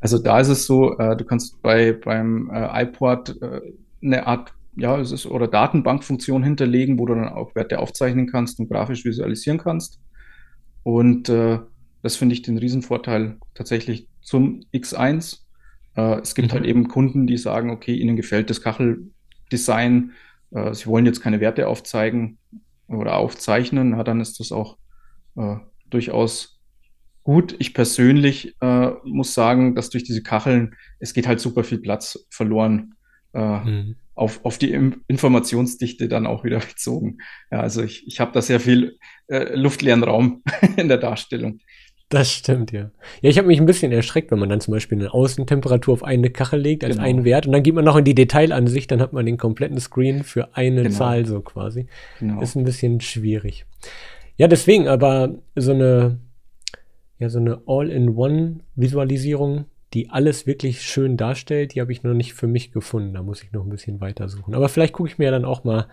[0.01, 3.61] Also da ist es so, äh, du kannst bei beim äh, iPod äh,
[4.03, 8.59] eine Art ja, es ist oder Datenbankfunktion hinterlegen, wo du dann auch Werte aufzeichnen kannst
[8.59, 10.01] und grafisch visualisieren kannst.
[10.83, 11.61] Und äh,
[12.03, 15.43] das finde ich den Riesenvorteil tatsächlich zum X1.
[15.95, 16.53] Äh, es gibt mhm.
[16.53, 20.11] halt eben Kunden, die sagen, okay, ihnen gefällt das Kacheldesign,
[20.51, 22.39] äh, sie wollen jetzt keine Werte aufzeigen
[22.89, 24.79] oder aufzeichnen, na, dann ist das auch
[25.93, 26.61] durchaus
[27.23, 27.55] gut.
[27.59, 32.27] Ich persönlich äh, muss sagen, dass durch diese Kacheln, es geht halt super viel Platz
[32.31, 32.95] verloren.
[33.33, 34.73] Äh, mhm auf, auf die
[35.09, 37.19] Informationsdichte dann auch wieder bezogen.
[37.51, 40.43] Ja, also ich, ich habe da sehr viel äh, luftleeren Raum
[40.77, 41.61] in der Darstellung.
[42.09, 42.91] Das stimmt, ja.
[43.23, 46.05] Ja, ich habe mich ein bisschen erschreckt, wenn man dann zum Beispiel eine Außentemperatur auf
[46.05, 47.09] eine Kachel legt als genau.
[47.09, 49.81] einen Wert und dann geht man noch in die Detailansicht, dann hat man den kompletten
[49.81, 50.95] Screen für eine genau.
[50.95, 51.87] Zahl so quasi.
[52.21, 52.43] Genau.
[52.43, 53.65] Ist ein bisschen schwierig.
[54.37, 56.19] Ja, deswegen, aber so eine,
[57.19, 62.47] ja, so eine All-in-One-Visualisierung die alles wirklich schön darstellt, die habe ich noch nicht für
[62.47, 63.15] mich gefunden.
[63.15, 64.55] Da muss ich noch ein bisschen weiter suchen.
[64.55, 65.89] Aber vielleicht gucke ich mir dann auch mal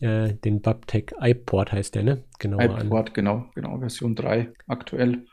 [0.00, 2.24] äh, den Babtech iPort heißt der, ne?
[2.38, 2.60] Genau.
[2.60, 5.24] iPort, genau, genau, Version 3 aktuell.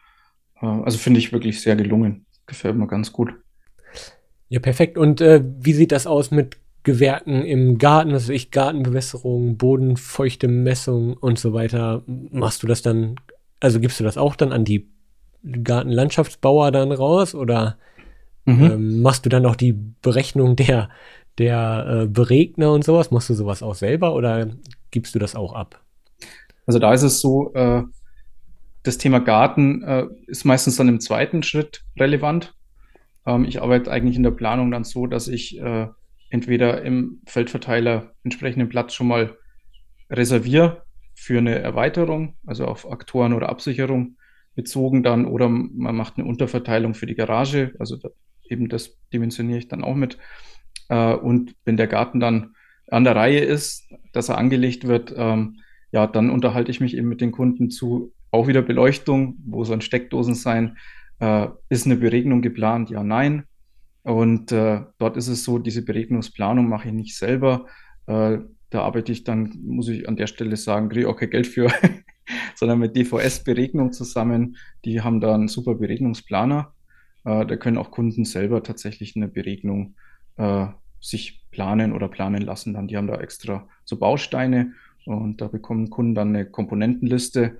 [0.61, 2.25] Äh, also finde ich wirklich sehr gelungen.
[2.45, 3.33] Gefällt mir ganz gut.
[4.47, 4.97] Ja, perfekt.
[4.97, 6.57] Und äh, wie sieht das aus mit
[6.87, 12.01] Gewerken im Garten, also ich Gartenbewässerung, Bodenfeuchte Messung und so weiter?
[12.05, 13.15] Machst du das dann,
[13.59, 14.87] also gibst du das auch dann an die
[15.43, 17.77] Gartenlandschaftsbauer dann raus oder
[18.47, 18.63] Mhm.
[18.63, 20.89] Ähm, machst du dann auch die Berechnung der,
[21.37, 23.11] der äh, Beregner und sowas?
[23.11, 24.47] Machst du sowas auch selber oder
[24.89, 25.83] gibst du das auch ab?
[26.65, 27.83] Also da ist es so, äh,
[28.83, 32.53] das Thema Garten äh, ist meistens dann im zweiten Schritt relevant.
[33.25, 35.87] Ähm, ich arbeite eigentlich in der Planung dann so, dass ich äh,
[36.29, 39.37] entweder im Feldverteiler entsprechenden Platz schon mal
[40.09, 40.83] reserviere
[41.15, 44.17] für eine Erweiterung, also auf Aktoren oder Absicherung
[44.55, 47.73] bezogen dann, oder man macht eine Unterverteilung für die Garage.
[47.79, 47.97] Also
[48.49, 50.17] eben das dimensioniere ich dann auch mit.
[50.89, 52.55] Äh, und wenn der Garten dann
[52.89, 55.59] an der Reihe ist, dass er angelegt wird, ähm,
[55.91, 59.81] ja, dann unterhalte ich mich eben mit den Kunden zu auch wieder Beleuchtung, wo sollen
[59.81, 60.77] Steckdosen sein,
[61.19, 63.45] äh, ist eine Beregnung geplant, ja, nein.
[64.07, 67.65] Und äh, dort ist es so, diese Beregnungsplanung mache ich nicht selber.
[68.05, 68.37] Äh,
[68.69, 71.69] da arbeite ich dann, muss ich an der Stelle sagen, kriege auch kein Geld für,
[72.55, 74.55] sondern mit DVS Beregnung zusammen.
[74.85, 76.73] Die haben da einen super Beregnungsplaner.
[77.25, 79.95] Äh, da können auch Kunden selber tatsächlich eine Beregnung
[80.37, 80.67] äh,
[81.01, 82.75] sich planen oder planen lassen.
[82.75, 84.71] Dann, die haben da extra so Bausteine
[85.03, 87.59] und da bekommen Kunden dann eine Komponentenliste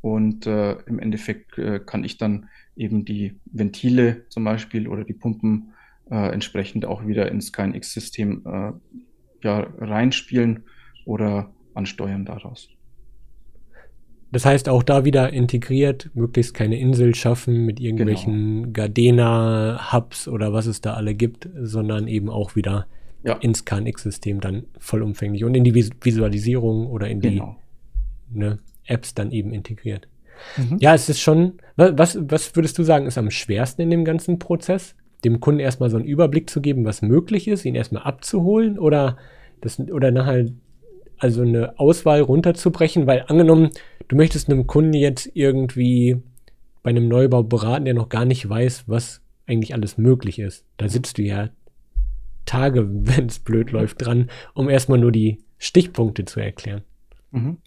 [0.00, 5.12] und äh, im Endeffekt äh, kann ich dann eben die Ventile zum Beispiel oder die
[5.12, 5.72] Pumpen
[6.10, 8.72] äh, entsprechend auch wieder ins KNX-System äh,
[9.42, 10.64] ja, reinspielen
[11.04, 12.68] oder ansteuern daraus.
[14.30, 18.72] Das heißt auch da wieder integriert, möglichst keine Insel schaffen mit irgendwelchen genau.
[18.72, 22.86] Gardena-Hubs oder was es da alle gibt, sondern eben auch wieder
[23.24, 23.34] ja.
[23.34, 27.56] ins KNX-System dann vollumfänglich und in die Vis Visualisierung oder in die genau.
[28.30, 30.08] ne, Apps dann eben integriert.
[30.56, 30.76] Mhm.
[30.78, 34.38] Ja, es ist schon, was, was würdest du sagen, ist am schwersten in dem ganzen
[34.38, 34.94] Prozess?
[35.24, 39.16] Dem Kunden erstmal so einen Überblick zu geben, was möglich ist, ihn erstmal abzuholen oder
[39.60, 40.46] das, oder nachher
[41.18, 43.70] also eine Auswahl runterzubrechen, weil angenommen,
[44.06, 46.22] du möchtest einem Kunden jetzt irgendwie
[46.82, 50.64] bei einem Neubau beraten, der noch gar nicht weiß, was eigentlich alles möglich ist.
[50.76, 51.50] Da sitzt du ja
[52.46, 56.82] Tage, wenn es blöd läuft, dran, um erstmal nur die Stichpunkte zu erklären.
[57.32, 57.58] Mhm.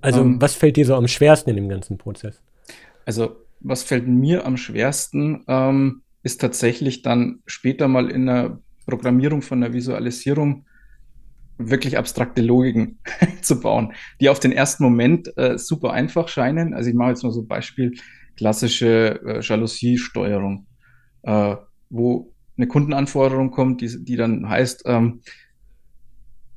[0.00, 0.40] Also, um, ähm.
[0.40, 2.40] was fällt dir so am schwersten in dem ganzen Prozess?
[3.04, 9.42] Also, was fällt mir am schwersten, ähm, ist tatsächlich dann später mal in der Programmierung
[9.42, 10.66] von der Visualisierung
[11.58, 12.98] wirklich abstrakte Logiken
[13.42, 16.74] zu bauen, die auf den ersten Moment äh, super einfach scheinen.
[16.74, 17.92] Also ich mache jetzt mal so ein Beispiel,
[18.36, 20.66] klassische äh, Jalousie-Steuerung,
[21.22, 21.56] äh,
[21.90, 25.20] wo eine Kundenanforderung kommt, die, die dann heißt, ähm,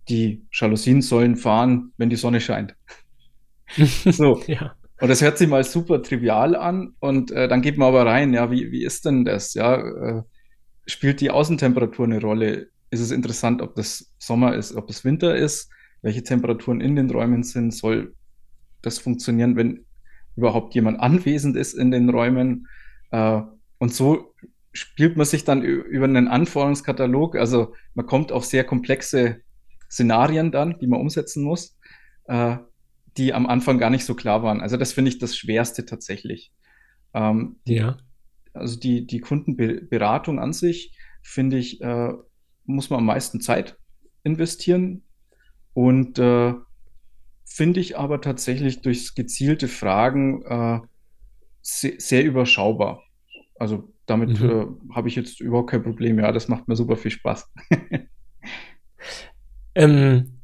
[0.09, 2.75] die Jalousien sollen fahren, wenn die Sonne scheint.
[3.77, 4.41] so.
[4.47, 4.75] ja.
[5.01, 8.33] Und das hört sich mal super trivial an und äh, dann geht man aber rein,
[8.33, 9.53] ja, wie, wie ist denn das?
[9.53, 10.23] Ja, äh,
[10.85, 12.69] spielt die Außentemperatur eine Rolle?
[12.95, 15.69] ist es interessant, ob das Sommer ist, ob es Winter ist.
[16.01, 18.13] welche Temperaturen in den Räumen sind, soll
[18.83, 19.85] das funktionieren, wenn
[20.35, 22.67] überhaupt jemand anwesend ist in den Räumen.
[23.09, 23.41] Äh,
[23.79, 24.35] und so
[24.71, 27.35] spielt man sich dann über einen Anforderungskatalog.
[27.35, 29.41] Also man kommt auf sehr komplexe
[29.89, 31.75] Szenarien dann, die man umsetzen muss,
[32.25, 32.57] äh,
[33.17, 34.61] die am Anfang gar nicht so klar waren.
[34.61, 36.51] Also das finde ich das Schwerste tatsächlich.
[37.13, 37.97] Ähm, ja.
[38.53, 42.13] Also die, die Kundenberatung an sich, finde ich, äh,
[42.65, 43.77] muss man am meisten Zeit
[44.23, 45.03] investieren.
[45.73, 46.53] Und äh,
[47.45, 50.79] finde ich aber tatsächlich durch gezielte Fragen äh,
[51.61, 53.03] sehr, sehr, überschaubar.
[53.57, 54.49] Also damit mhm.
[54.49, 56.19] äh, habe ich jetzt überhaupt kein Problem.
[56.19, 57.51] Ja, das macht mir super viel Spaß.
[59.75, 60.34] ähm,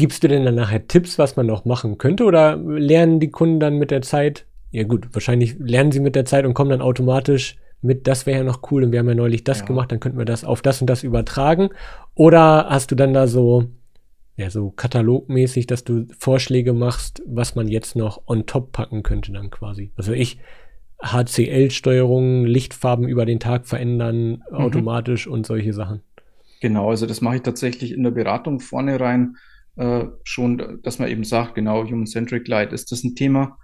[0.00, 2.24] gibst du denn dann nachher Tipps, was man noch machen könnte?
[2.24, 4.46] Oder lernen die Kunden dann mit der Zeit?
[4.70, 8.38] Ja gut, wahrscheinlich lernen sie mit der Zeit und kommen dann automatisch mit, das wäre
[8.38, 9.66] ja noch cool und wir haben ja neulich das ja.
[9.66, 11.68] gemacht, dann könnten wir das auf das und das übertragen.
[12.14, 13.66] Oder hast du dann da so
[14.36, 19.32] ja, so katalogmäßig, dass du Vorschläge machst, was man jetzt noch on top packen könnte
[19.32, 19.92] dann quasi.
[19.96, 20.38] Also ich,
[21.02, 24.56] HCL-Steuerung, Lichtfarben über den Tag verändern mhm.
[24.56, 26.00] automatisch und solche Sachen.
[26.62, 29.36] Genau, also das mache ich tatsächlich in der Beratung vorne rein
[29.76, 33.58] äh, schon, dass man eben sagt, genau, Human-Centric Light, ist das ein Thema?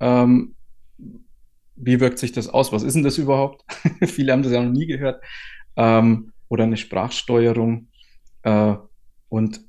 [0.00, 0.54] Ähm,
[1.76, 2.72] wie wirkt sich das aus?
[2.72, 3.64] Was ist denn das überhaupt?
[4.04, 5.22] Viele haben das ja noch nie gehört.
[5.76, 7.88] Ähm, oder eine Sprachsteuerung.
[8.42, 8.74] Äh,
[9.28, 9.60] und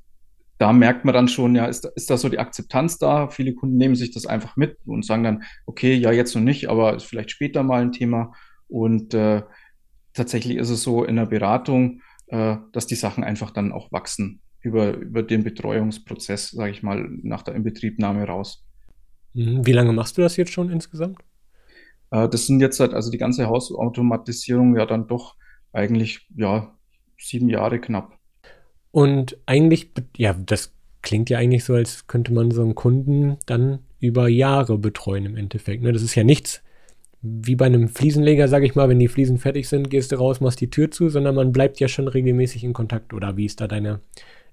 [0.58, 3.28] da merkt man dann schon, ja, ist, ist da so die Akzeptanz da?
[3.28, 6.68] Viele Kunden nehmen sich das einfach mit und sagen dann, okay, ja, jetzt noch nicht,
[6.68, 8.32] aber ist vielleicht später mal ein Thema.
[8.68, 9.42] Und äh,
[10.12, 14.42] tatsächlich ist es so in der Beratung, äh, dass die Sachen einfach dann auch wachsen
[14.64, 18.64] über, über den Betreuungsprozess, sage ich mal, nach der Inbetriebnahme raus.
[19.34, 19.66] Mhm.
[19.66, 21.18] Wie lange machst du das jetzt schon insgesamt?
[22.10, 25.36] Äh, das sind jetzt halt, also die ganze Hausautomatisierung ja dann doch
[25.72, 26.74] eigentlich, ja,
[27.18, 28.18] sieben Jahre knapp.
[28.90, 33.80] Und eigentlich, ja, das klingt ja eigentlich so, als könnte man so einen Kunden dann
[34.00, 35.82] über Jahre betreuen im Endeffekt.
[35.82, 35.92] Ne?
[35.92, 36.62] Das ist ja nichts
[37.26, 40.42] wie bei einem Fliesenleger, sage ich mal, wenn die Fliesen fertig sind, gehst du raus,
[40.42, 43.14] machst die Tür zu, sondern man bleibt ja schon regelmäßig in Kontakt.
[43.14, 44.00] Oder wie ist da deine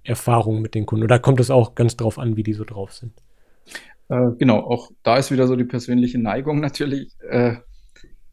[0.03, 1.03] Erfahrung mit den Kunden?
[1.03, 3.13] Oder kommt es auch ganz drauf an, wie die so drauf sind?
[4.09, 7.55] Äh, genau, auch da ist wieder so die persönliche Neigung natürlich äh,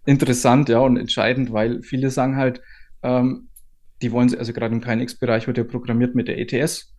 [0.06, 2.60] interessant, ja, und entscheidend, weil viele sagen halt,
[3.02, 3.48] ähm,
[4.02, 6.94] die wollen, also gerade im KNX-Bereich wird ja programmiert mit der ETS,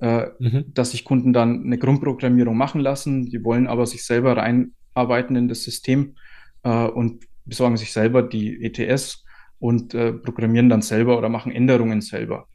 [0.00, 0.64] äh, mhm.
[0.74, 5.48] dass sich Kunden dann eine Grundprogrammierung machen lassen, die wollen aber sich selber reinarbeiten in
[5.48, 6.16] das System
[6.62, 9.24] äh, und besorgen sich selber die ETS
[9.58, 12.46] und äh, programmieren dann selber oder machen Änderungen selber.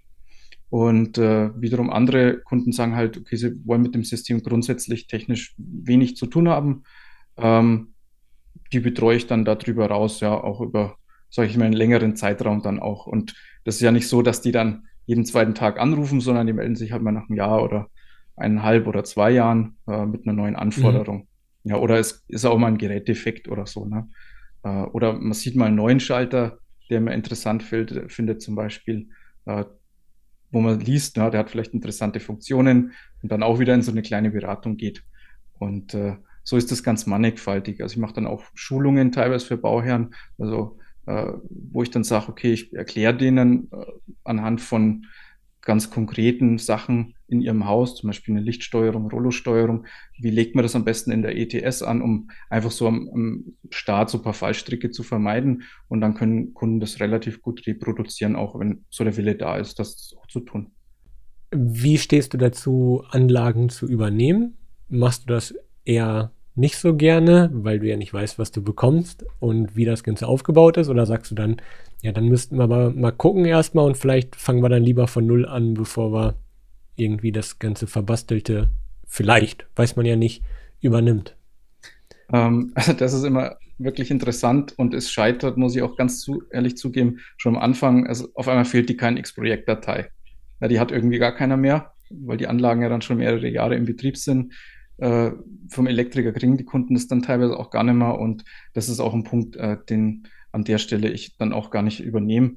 [0.73, 5.53] Und äh, wiederum andere Kunden sagen halt, okay, sie wollen mit dem System grundsätzlich technisch
[5.59, 6.81] wenig zu tun haben.
[7.37, 7.93] Ähm,
[8.71, 10.97] die betreue ich dann darüber raus, ja, auch über,
[11.29, 13.05] sage ich mal, einen längeren Zeitraum dann auch.
[13.05, 16.53] Und das ist ja nicht so, dass die dann jeden zweiten Tag anrufen, sondern die
[16.53, 17.91] melden sich halt mal nach einem Jahr oder
[18.35, 21.27] eineinhalb oder zwei Jahren äh, mit einer neuen Anforderung.
[21.63, 21.69] Mhm.
[21.69, 23.85] Ja, oder es ist auch mal ein Gerätdefekt oder so.
[23.85, 24.09] Ne?
[24.63, 26.57] Äh, oder man sieht mal einen neuen Schalter,
[26.89, 29.09] der mir interessant findet, findet zum Beispiel,
[29.45, 29.65] äh,
[30.53, 33.91] wo man liest, na, der hat vielleicht interessante Funktionen und dann auch wieder in so
[33.91, 35.03] eine kleine Beratung geht.
[35.57, 37.81] Und äh, so ist das ganz mannigfaltig.
[37.81, 40.77] Also ich mache dann auch Schulungen teilweise für Bauherren, also
[41.07, 43.85] äh, wo ich dann sage, okay, ich erkläre denen äh,
[44.23, 45.07] anhand von
[45.61, 49.85] ganz konkreten Sachen in ihrem Haus, zum Beispiel eine Lichtsteuerung, Rollosteuerung,
[50.17, 53.43] wie legt man das am besten in der ETS an, um einfach so am, am
[53.71, 58.35] Start so ein paar Fallstricke zu vermeiden und dann können Kunden das relativ gut reproduzieren,
[58.35, 60.71] auch wenn so der Wille da ist, das auch zu tun.
[61.51, 64.57] Wie stehst du dazu, Anlagen zu übernehmen?
[64.89, 65.53] Machst du das
[65.85, 70.03] eher nicht so gerne, weil du ja nicht weißt, was du bekommst und wie das
[70.03, 70.89] Ganze aufgebaut ist?
[70.89, 71.57] Oder sagst du dann,
[72.01, 75.25] ja, dann müssten wir mal, mal gucken erstmal und vielleicht fangen wir dann lieber von
[75.25, 76.35] Null an, bevor wir
[76.95, 78.69] irgendwie das ganze Verbastelte,
[79.07, 80.43] vielleicht, weiß man ja nicht,
[80.81, 81.35] übernimmt?
[82.31, 86.43] Ähm, also das ist immer wirklich interessant und es scheitert, muss ich auch ganz zu,
[86.51, 90.09] ehrlich zugeben, schon am Anfang, also auf einmal fehlt die kein X-Projekt-Datei.
[90.61, 93.75] Ja, die hat irgendwie gar keiner mehr, weil die Anlagen ja dann schon mehrere Jahre
[93.75, 94.53] im Betrieb sind
[94.97, 95.31] äh,
[95.69, 98.17] vom Elektriker kriegen die Kunden das dann teilweise auch gar nicht mehr.
[98.17, 101.81] Und das ist auch ein Punkt, äh, den an der Stelle ich dann auch gar
[101.81, 102.55] nicht übernehme.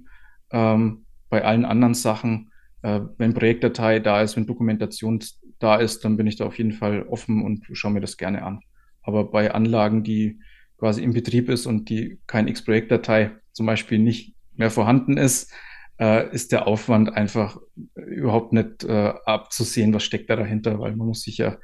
[0.50, 2.52] Ähm, bei allen anderen Sachen,
[2.86, 5.18] äh, wenn Projektdatei da ist, wenn Dokumentation
[5.58, 8.44] da ist, dann bin ich da auf jeden Fall offen und schaue mir das gerne
[8.44, 8.60] an.
[9.02, 10.38] Aber bei Anlagen, die
[10.78, 15.52] quasi im Betrieb ist und die kein X-Projektdatei zum Beispiel nicht mehr vorhanden ist,
[15.98, 17.58] äh, ist der Aufwand einfach
[17.96, 21.56] überhaupt nicht äh, abzusehen, was steckt da dahinter, weil man muss sich ja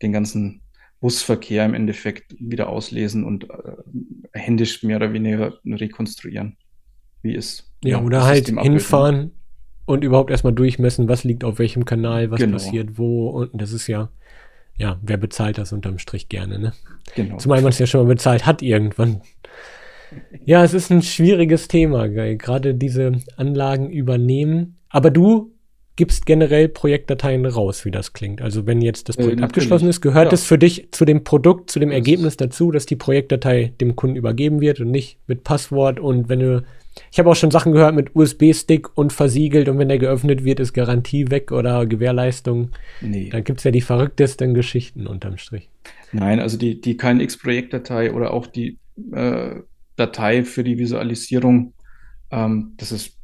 [0.00, 0.62] den ganzen
[1.00, 3.72] Busverkehr im Endeffekt wieder auslesen und äh,
[4.32, 6.56] händisch mehr oder weniger rekonstruieren,
[7.20, 7.70] wie es.
[7.82, 9.32] Ja, ja oder halt hinfahren
[9.90, 12.52] und überhaupt erstmal durchmessen, was liegt auf welchem Kanal, was genau.
[12.52, 13.28] passiert wo.
[13.28, 14.08] Und das ist ja,
[14.76, 16.72] ja, wer bezahlt das unterm Strich gerne, ne?
[17.16, 17.38] Genau.
[17.38, 19.22] Zumal man es ja schon mal bezahlt hat irgendwann.
[20.44, 22.36] Ja, es ist ein schwieriges Thema, geil.
[22.36, 24.78] Gerade diese Anlagen übernehmen.
[24.88, 25.52] Aber du
[26.00, 28.40] gibst generell Projektdateien raus, wie das klingt.
[28.40, 30.32] Also wenn jetzt das äh, Projekt äh, abgeschlossen ist, gehört ja.
[30.32, 33.96] es für dich zu dem Produkt, zu dem das Ergebnis dazu, dass die Projektdatei dem
[33.96, 36.64] Kunden übergeben wird und nicht mit Passwort und wenn du
[37.12, 40.58] ich habe auch schon Sachen gehört mit USB-Stick und versiegelt und wenn der geöffnet wird,
[40.58, 42.70] ist Garantie weg oder Gewährleistung.
[43.02, 43.28] Nee.
[43.28, 45.68] Dann gibt es ja die verrücktesten Geschichten unterm Strich.
[46.12, 48.78] Nein, also die, die KNX-Projektdatei oder auch die
[49.12, 49.56] äh,
[49.96, 51.74] Datei für die Visualisierung,
[52.30, 53.16] ähm, das ist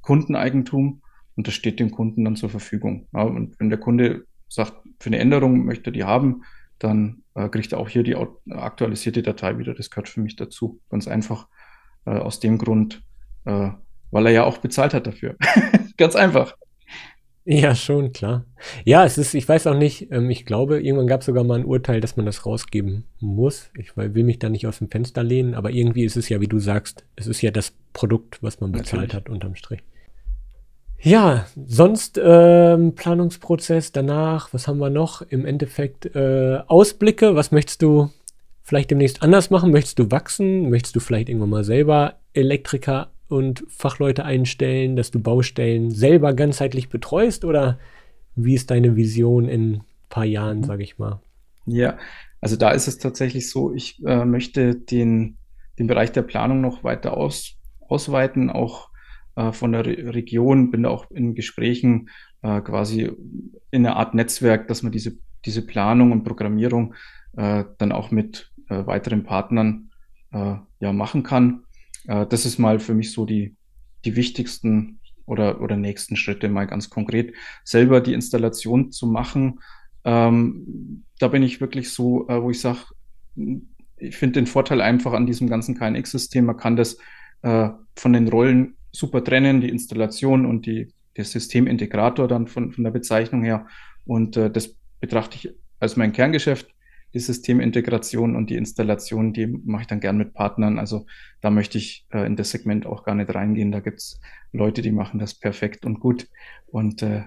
[0.00, 1.02] Kundeneigentum
[1.38, 3.06] und das steht dem Kunden dann zur Verfügung.
[3.14, 6.42] Ja, und wenn der Kunde sagt, für eine Änderung möchte die haben,
[6.80, 8.16] dann äh, kriegt er auch hier die
[8.50, 9.72] aktualisierte Datei wieder.
[9.72, 10.80] Das gehört für mich dazu.
[10.90, 11.46] Ganz einfach
[12.06, 13.02] äh, aus dem Grund,
[13.44, 13.70] äh,
[14.10, 15.36] weil er ja auch bezahlt hat dafür.
[15.96, 16.56] Ganz einfach.
[17.44, 18.44] Ja, schon, klar.
[18.84, 21.60] Ja, es ist, ich weiß auch nicht, ähm, ich glaube, irgendwann gab es sogar mal
[21.60, 23.70] ein Urteil, dass man das rausgeben muss.
[23.78, 26.48] Ich will mich da nicht aus dem Fenster lehnen, aber irgendwie ist es ja, wie
[26.48, 29.14] du sagst, es ist ja das Produkt, was man bezahlt Natürlich.
[29.14, 29.84] hat, unterm Strich.
[31.00, 35.22] Ja, sonst ähm, Planungsprozess danach, was haben wir noch?
[35.22, 38.10] Im Endeffekt äh, Ausblicke, was möchtest du
[38.62, 39.70] vielleicht demnächst anders machen?
[39.70, 40.70] Möchtest du wachsen?
[40.70, 46.88] Möchtest du vielleicht irgendwann mal selber Elektriker und Fachleute einstellen, dass du Baustellen selber ganzheitlich
[46.88, 47.44] betreust?
[47.44, 47.78] Oder
[48.34, 51.20] wie ist deine Vision in ein paar Jahren, sage ich mal?
[51.64, 51.96] Ja,
[52.40, 55.36] also da ist es tatsächlich so, ich äh, möchte den,
[55.78, 58.88] den Bereich der Planung noch weiter aus, ausweiten, auch
[59.38, 62.10] äh, von der Re Region, bin da auch in Gesprächen
[62.42, 63.10] äh, quasi
[63.70, 66.94] in einer Art Netzwerk, dass man diese, diese Planung und Programmierung
[67.36, 69.90] äh, dann auch mit äh, weiteren Partnern
[70.32, 71.62] äh, ja machen kann.
[72.08, 73.54] Äh, das ist mal für mich so die,
[74.04, 77.32] die wichtigsten oder, oder nächsten Schritte mal ganz konkret.
[77.62, 79.60] Selber die Installation zu machen,
[80.04, 82.78] ähm, da bin ich wirklich so, wo ich sage,
[83.96, 86.96] ich finde den Vorteil einfach an diesem ganzen KNX-System, man kann das
[87.42, 92.84] äh, von den Rollen super trennen, die Installation und die, der Systemintegrator dann von, von
[92.84, 93.66] der Bezeichnung her.
[94.04, 96.68] Und äh, das betrachte ich als mein Kerngeschäft
[97.14, 100.78] die Systemintegration und die Installation, die mache ich dann gern mit Partnern.
[100.78, 101.06] Also
[101.40, 103.72] da möchte ich äh, in das Segment auch gar nicht reingehen.
[103.72, 104.20] Da gibt es
[104.52, 106.28] Leute, die machen das perfekt und gut.
[106.66, 107.22] Und äh,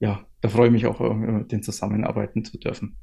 [0.00, 2.96] ja, da freue ich mich auch, äh, mit denen zusammenarbeiten zu dürfen.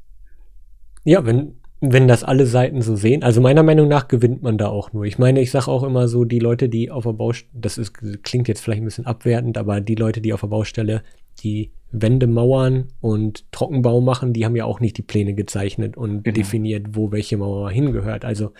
[1.03, 4.67] Ja, wenn, wenn das alle Seiten so sehen, also meiner Meinung nach gewinnt man da
[4.67, 5.05] auch nur.
[5.05, 7.93] Ich meine, ich sage auch immer so, die Leute, die auf der Baustelle, das ist,
[8.23, 11.03] klingt jetzt vielleicht ein bisschen abwertend, aber die Leute, die auf der Baustelle
[11.41, 16.23] die Wände mauern und Trockenbau machen, die haben ja auch nicht die Pläne gezeichnet und
[16.23, 16.35] genau.
[16.35, 18.25] definiert, wo welche Mauer hingehört.
[18.25, 18.51] Also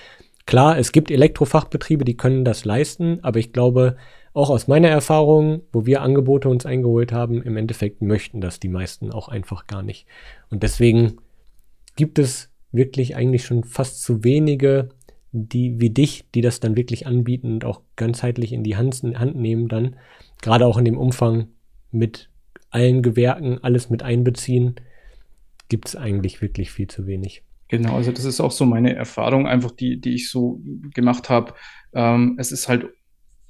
[0.46, 3.98] klar, es gibt Elektrofachbetriebe, die können das leisten, aber ich glaube,
[4.34, 8.70] auch aus meiner Erfahrung, wo wir Angebote uns eingeholt haben, im Endeffekt möchten das die
[8.70, 10.08] meisten auch einfach gar nicht.
[10.50, 11.18] Und deswegen
[11.96, 14.90] gibt es wirklich eigentlich schon fast zu wenige,
[15.32, 19.36] die wie dich, die das dann wirklich anbieten und auch ganzheitlich in die Hand, Hand
[19.36, 19.96] nehmen dann,
[20.42, 21.48] gerade auch in dem Umfang
[21.92, 22.30] mit
[22.70, 24.76] allen Gewerken alles mit einbeziehen,
[25.70, 27.44] gibt es eigentlich wirklich viel zu wenig.
[27.68, 30.60] Genau, also das ist auch so meine Erfahrung, einfach die, die ich so
[30.94, 31.54] gemacht habe.
[31.94, 32.88] Ähm, es ist halt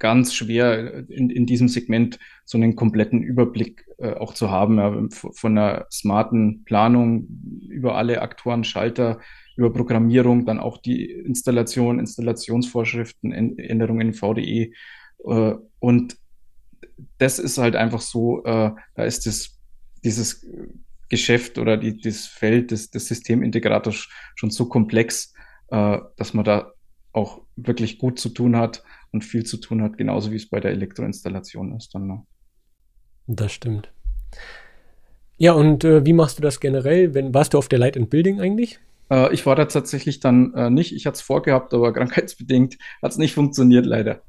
[0.00, 5.06] ganz schwer in, in diesem Segment so einen kompletten Überblick äh, auch zu haben, ja,
[5.10, 7.28] von einer smarten Planung
[7.68, 9.20] über alle Aktoren, Schalter,
[9.56, 14.72] über Programmierung, dann auch die Installation, Installationsvorschriften, Änderungen in VDE.
[15.24, 16.16] Äh, und
[17.18, 19.60] das ist halt einfach so, äh, da ist das,
[20.02, 20.46] dieses
[21.10, 25.34] Geschäft oder die, das Feld des, des Systemintegrators schon so komplex,
[25.68, 26.72] äh, dass man da
[27.12, 28.82] auch wirklich gut zu tun hat
[29.12, 32.06] und viel zu tun hat, genauso wie es bei der Elektroinstallation ist dann.
[32.06, 32.22] Ne?
[33.26, 33.92] Das stimmt.
[35.36, 37.14] Ja, und äh, wie machst du das generell?
[37.14, 38.78] Wenn, warst du auf der Light and Building eigentlich?
[39.10, 40.94] Äh, ich war da tatsächlich dann äh, nicht.
[40.94, 44.20] Ich hatte es vorgehabt, aber krankheitsbedingt hat es nicht funktioniert, leider.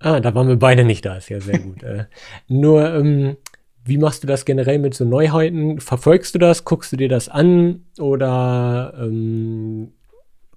[0.00, 1.82] Ah, da waren wir beide nicht da, ist ja sehr gut.
[1.82, 2.06] äh,
[2.48, 3.36] nur, ähm,
[3.84, 5.80] wie machst du das generell mit so Neuheiten?
[5.80, 6.64] Verfolgst du das?
[6.64, 7.84] Guckst du dir das an?
[7.98, 9.92] Oder ähm,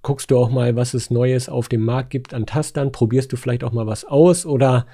[0.04, 2.92] guckst du auch mal, was es Neues auf dem Markt gibt an Tastern?
[2.92, 4.46] Probierst du vielleicht auch mal was aus?
[4.46, 4.86] Oder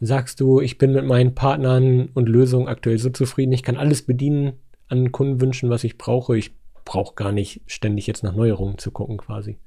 [0.00, 4.02] sagst du, ich bin mit meinen Partnern und Lösungen aktuell so zufrieden, ich kann alles
[4.02, 4.54] bedienen
[4.88, 6.36] an Kundenwünschen, was ich brauche.
[6.38, 6.54] Ich
[6.84, 9.58] brauche gar nicht ständig jetzt nach Neuerungen zu gucken quasi.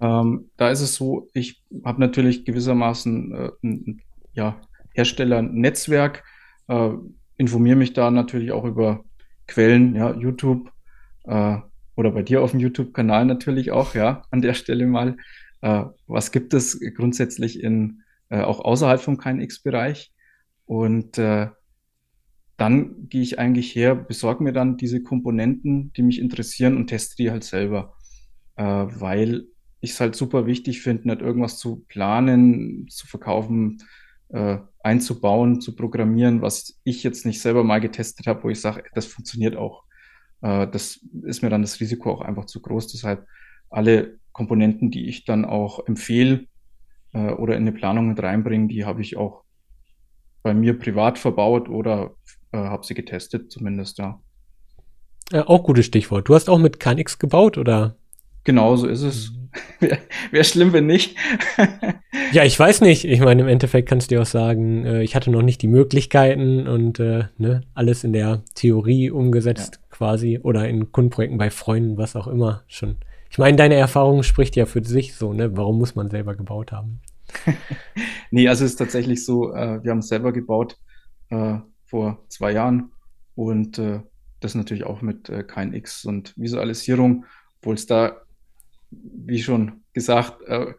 [0.00, 4.02] Ähm, da ist es so, ich habe natürlich gewissermaßen äh, ein
[4.32, 4.60] ja,
[4.94, 6.22] Herstellernetzwerk,
[6.68, 6.90] äh,
[7.36, 9.04] informiere mich da natürlich auch über
[9.46, 10.70] Quellen, ja, YouTube
[11.24, 11.58] äh,
[11.98, 15.16] oder bei dir auf dem YouTube-Kanal natürlich auch, ja, an der Stelle mal.
[15.62, 20.12] Äh, was gibt es grundsätzlich in, äh, auch außerhalb vom KNX-Bereich?
[20.64, 21.48] Und äh,
[22.56, 27.16] dann gehe ich eigentlich her, besorge mir dann diese Komponenten, die mich interessieren und teste
[27.16, 27.96] die halt selber,
[28.54, 29.46] äh, weil
[29.80, 33.82] ich es halt super wichtig finde, nicht irgendwas zu planen, zu verkaufen,
[34.28, 38.84] äh, einzubauen, zu programmieren, was ich jetzt nicht selber mal getestet habe, wo ich sage,
[38.94, 39.87] das funktioniert auch.
[40.42, 42.88] Äh, das ist mir dann das Risiko auch einfach zu groß.
[42.88, 43.26] Deshalb
[43.70, 46.46] alle Komponenten, die ich dann auch empfehle
[47.12, 49.42] äh, oder in eine Planung mit reinbringe, die habe ich auch
[50.42, 52.12] bei mir privat verbaut oder
[52.52, 54.20] äh, habe sie getestet, zumindest, ja.
[55.32, 55.46] ja.
[55.46, 56.28] Auch gutes Stichwort.
[56.28, 57.96] Du hast auch mit KNX gebaut, oder?
[58.44, 59.30] Genau, so ist es.
[59.30, 59.38] Mhm.
[59.80, 59.98] Wäre
[60.30, 61.16] wär schlimm, wenn nicht.
[62.32, 63.04] ja, ich weiß nicht.
[63.04, 66.68] Ich meine, im Endeffekt kannst du dir auch sagen, ich hatte noch nicht die Möglichkeiten
[66.68, 69.87] und äh, ne, alles in der Theorie umgesetzt ja.
[69.98, 72.96] Quasi oder in Kundenprojekten bei Freunden, was auch immer schon.
[73.30, 75.56] Ich meine, deine Erfahrung spricht ja für sich so, ne?
[75.56, 77.00] Warum muss man selber gebaut haben?
[78.30, 80.78] nee, also es ist tatsächlich so, äh, wir haben es selber gebaut
[81.30, 82.92] äh, vor zwei Jahren
[83.34, 84.00] und äh,
[84.40, 87.26] das natürlich auch mit äh, KNX und Visualisierung,
[87.58, 88.22] obwohl es da
[88.90, 90.74] wie schon gesagt, äh,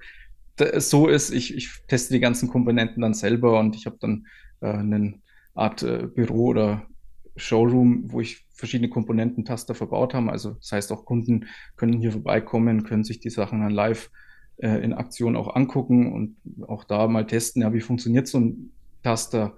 [0.79, 4.27] so ist, ich, ich teste die ganzen Komponenten dann selber und ich habe dann
[4.61, 5.19] äh, eine
[5.53, 6.88] Art äh, Büro oder
[7.39, 10.31] Showroom, wo ich verschiedene Komponententaster verbaut habe.
[10.31, 14.11] Also das heißt, auch Kunden können hier vorbeikommen, können sich die Sachen dann live
[14.57, 16.35] äh, in Aktion auch angucken und
[16.67, 18.71] auch da mal testen, ja, wie funktioniert so ein
[19.03, 19.55] Taster?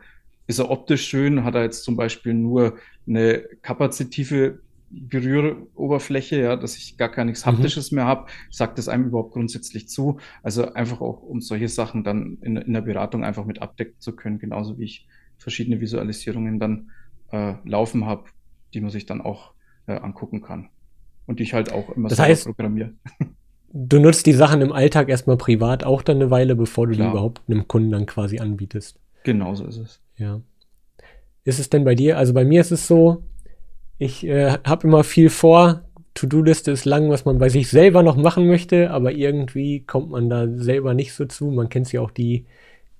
[0.47, 1.43] Ist er optisch schön?
[1.43, 2.77] Hat er jetzt zum Beispiel nur
[3.07, 4.59] eine kapazitive
[4.91, 7.51] Berühroberfläche, ja, dass ich gar gar nichts mhm.
[7.51, 7.97] Haptisches mhm.
[7.97, 10.19] mehr habe, sagt das einem überhaupt grundsätzlich zu.
[10.43, 14.15] Also einfach auch, um solche Sachen dann in, in der Beratung einfach mit abdecken zu
[14.15, 15.07] können, genauso wie ich
[15.37, 16.91] verschiedene Visualisierungen dann
[17.31, 18.25] äh, laufen habe,
[18.73, 19.51] die man sich dann auch
[19.87, 20.69] äh, angucken kann.
[21.25, 22.93] Und die ich halt auch immer das heißt, programmiere.
[23.73, 27.07] Du nutzt die Sachen im Alltag erstmal privat auch dann eine Weile, bevor du Klar.
[27.07, 28.99] die überhaupt einem Kunden dann quasi anbietest.
[29.23, 30.01] Genau so ist es.
[30.17, 30.41] Ja.
[31.45, 32.17] Ist es denn bei dir?
[32.17, 33.23] Also bei mir ist es so,
[33.97, 35.83] ich äh, habe immer viel vor.
[36.15, 40.29] To-Do-Liste ist lang, was man bei sich selber noch machen möchte, aber irgendwie kommt man
[40.29, 41.45] da selber nicht so zu.
[41.45, 42.45] Man kennt ja auch, die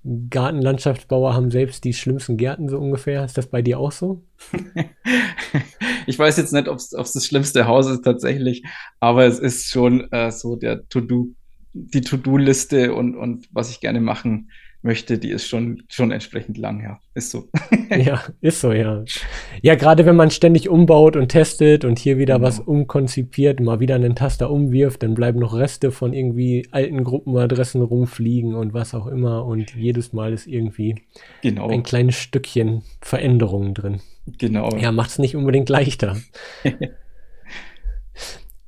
[0.04, 3.24] Gartenlandschaftsbauer haben selbst die schlimmsten Gärten so ungefähr.
[3.24, 4.24] Ist das bei dir auch so?
[6.06, 8.64] ich weiß jetzt nicht, ob es das schlimmste Haus ist tatsächlich,
[8.98, 11.28] aber es ist schon äh, so der To-Do,
[11.72, 14.50] die To-Do-Liste und, und was ich gerne machen
[14.82, 17.00] möchte, die ist schon, schon entsprechend lang, ja.
[17.14, 17.48] Ist so.
[17.90, 19.04] ja, ist so, ja.
[19.62, 22.46] Ja, gerade wenn man ständig umbaut und testet und hier wieder genau.
[22.46, 27.80] was umkonzipiert, mal wieder einen Taster umwirft, dann bleiben noch Reste von irgendwie alten Gruppenadressen
[27.82, 29.44] rumfliegen und was auch immer.
[29.44, 30.96] Und jedes Mal ist irgendwie
[31.42, 31.68] genau.
[31.68, 34.00] ein kleines Stückchen Veränderungen drin.
[34.38, 34.76] Genau.
[34.76, 36.16] Ja, macht es nicht unbedingt leichter.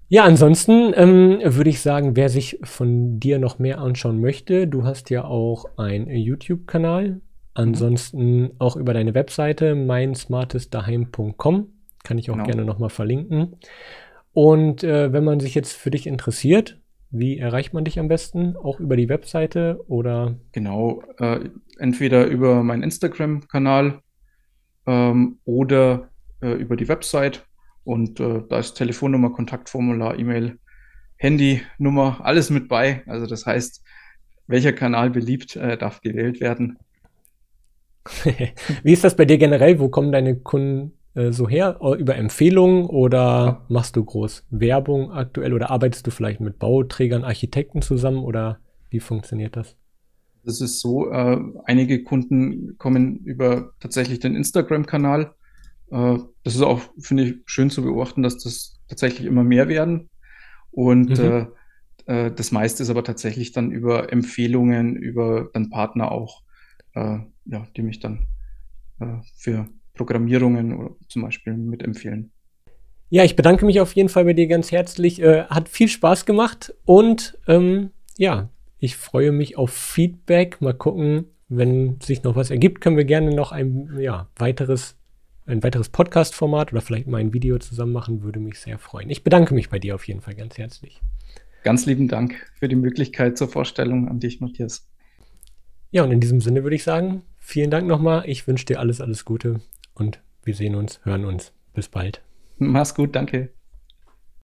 [0.08, 4.84] Ja, ansonsten ähm, würde ich sagen, wer sich von dir noch mehr anschauen möchte, du
[4.84, 7.20] hast ja auch einen YouTube-Kanal.
[7.54, 11.68] Ansonsten auch über deine Webseite meinsmartestdaheim.com.
[12.02, 12.46] Kann ich auch genau.
[12.46, 13.56] gerne nochmal verlinken.
[14.32, 16.80] Und äh, wenn man sich jetzt für dich interessiert,
[17.10, 18.56] wie erreicht man dich am besten?
[18.56, 20.34] Auch über die Webseite oder?
[20.50, 21.48] Genau, äh,
[21.78, 24.00] entweder über meinen Instagram-Kanal
[24.86, 26.08] ähm, oder
[26.42, 27.46] äh, über die Website
[27.84, 30.58] und äh, da ist Telefonnummer, Kontaktformular, E-Mail,
[31.16, 33.02] Handynummer, alles mit bei.
[33.06, 33.82] Also das heißt,
[34.46, 36.78] welcher Kanal beliebt, äh, darf gewählt werden.
[38.82, 39.78] Wie ist das bei dir generell?
[39.78, 41.78] Wo kommen deine Kunden äh, so her?
[41.98, 43.64] Über Empfehlungen oder ja.
[43.68, 48.58] machst du groß Werbung aktuell oder arbeitest du vielleicht mit Bauträgern, Architekten zusammen oder
[48.90, 49.76] wie funktioniert das?
[50.44, 55.34] Das ist so, äh, einige Kunden kommen über tatsächlich den Instagram-Kanal
[55.90, 60.10] äh, das ist auch, finde ich, schön zu beobachten, dass das tatsächlich immer mehr werden.
[60.70, 61.48] Und mhm.
[62.06, 66.42] äh, äh, das meiste ist aber tatsächlich dann über Empfehlungen, über dann Partner auch,
[66.94, 68.26] äh, ja, die mich dann
[69.00, 72.32] äh, für Programmierungen oder zum Beispiel mitempfehlen.
[73.10, 75.22] Ja, ich bedanke mich auf jeden Fall bei dir ganz herzlich.
[75.22, 80.60] Äh, hat viel Spaß gemacht und ähm, ja, ich freue mich auf Feedback.
[80.60, 84.96] Mal gucken, wenn sich noch was ergibt, können wir gerne noch ein ja, weiteres
[85.46, 89.10] ein weiteres Podcast-Format oder vielleicht mal ein Video zusammen machen, würde mich sehr freuen.
[89.10, 91.02] Ich bedanke mich bei dir auf jeden Fall ganz herzlich.
[91.62, 94.88] Ganz lieben Dank für die Möglichkeit zur Vorstellung an dich, Matthias.
[95.90, 98.24] Ja, und in diesem Sinne würde ich sagen, vielen Dank nochmal.
[98.26, 99.60] Ich wünsche dir alles, alles Gute
[99.94, 101.52] und wir sehen uns, hören uns.
[101.72, 102.22] Bis bald.
[102.58, 103.50] Mach's gut, danke.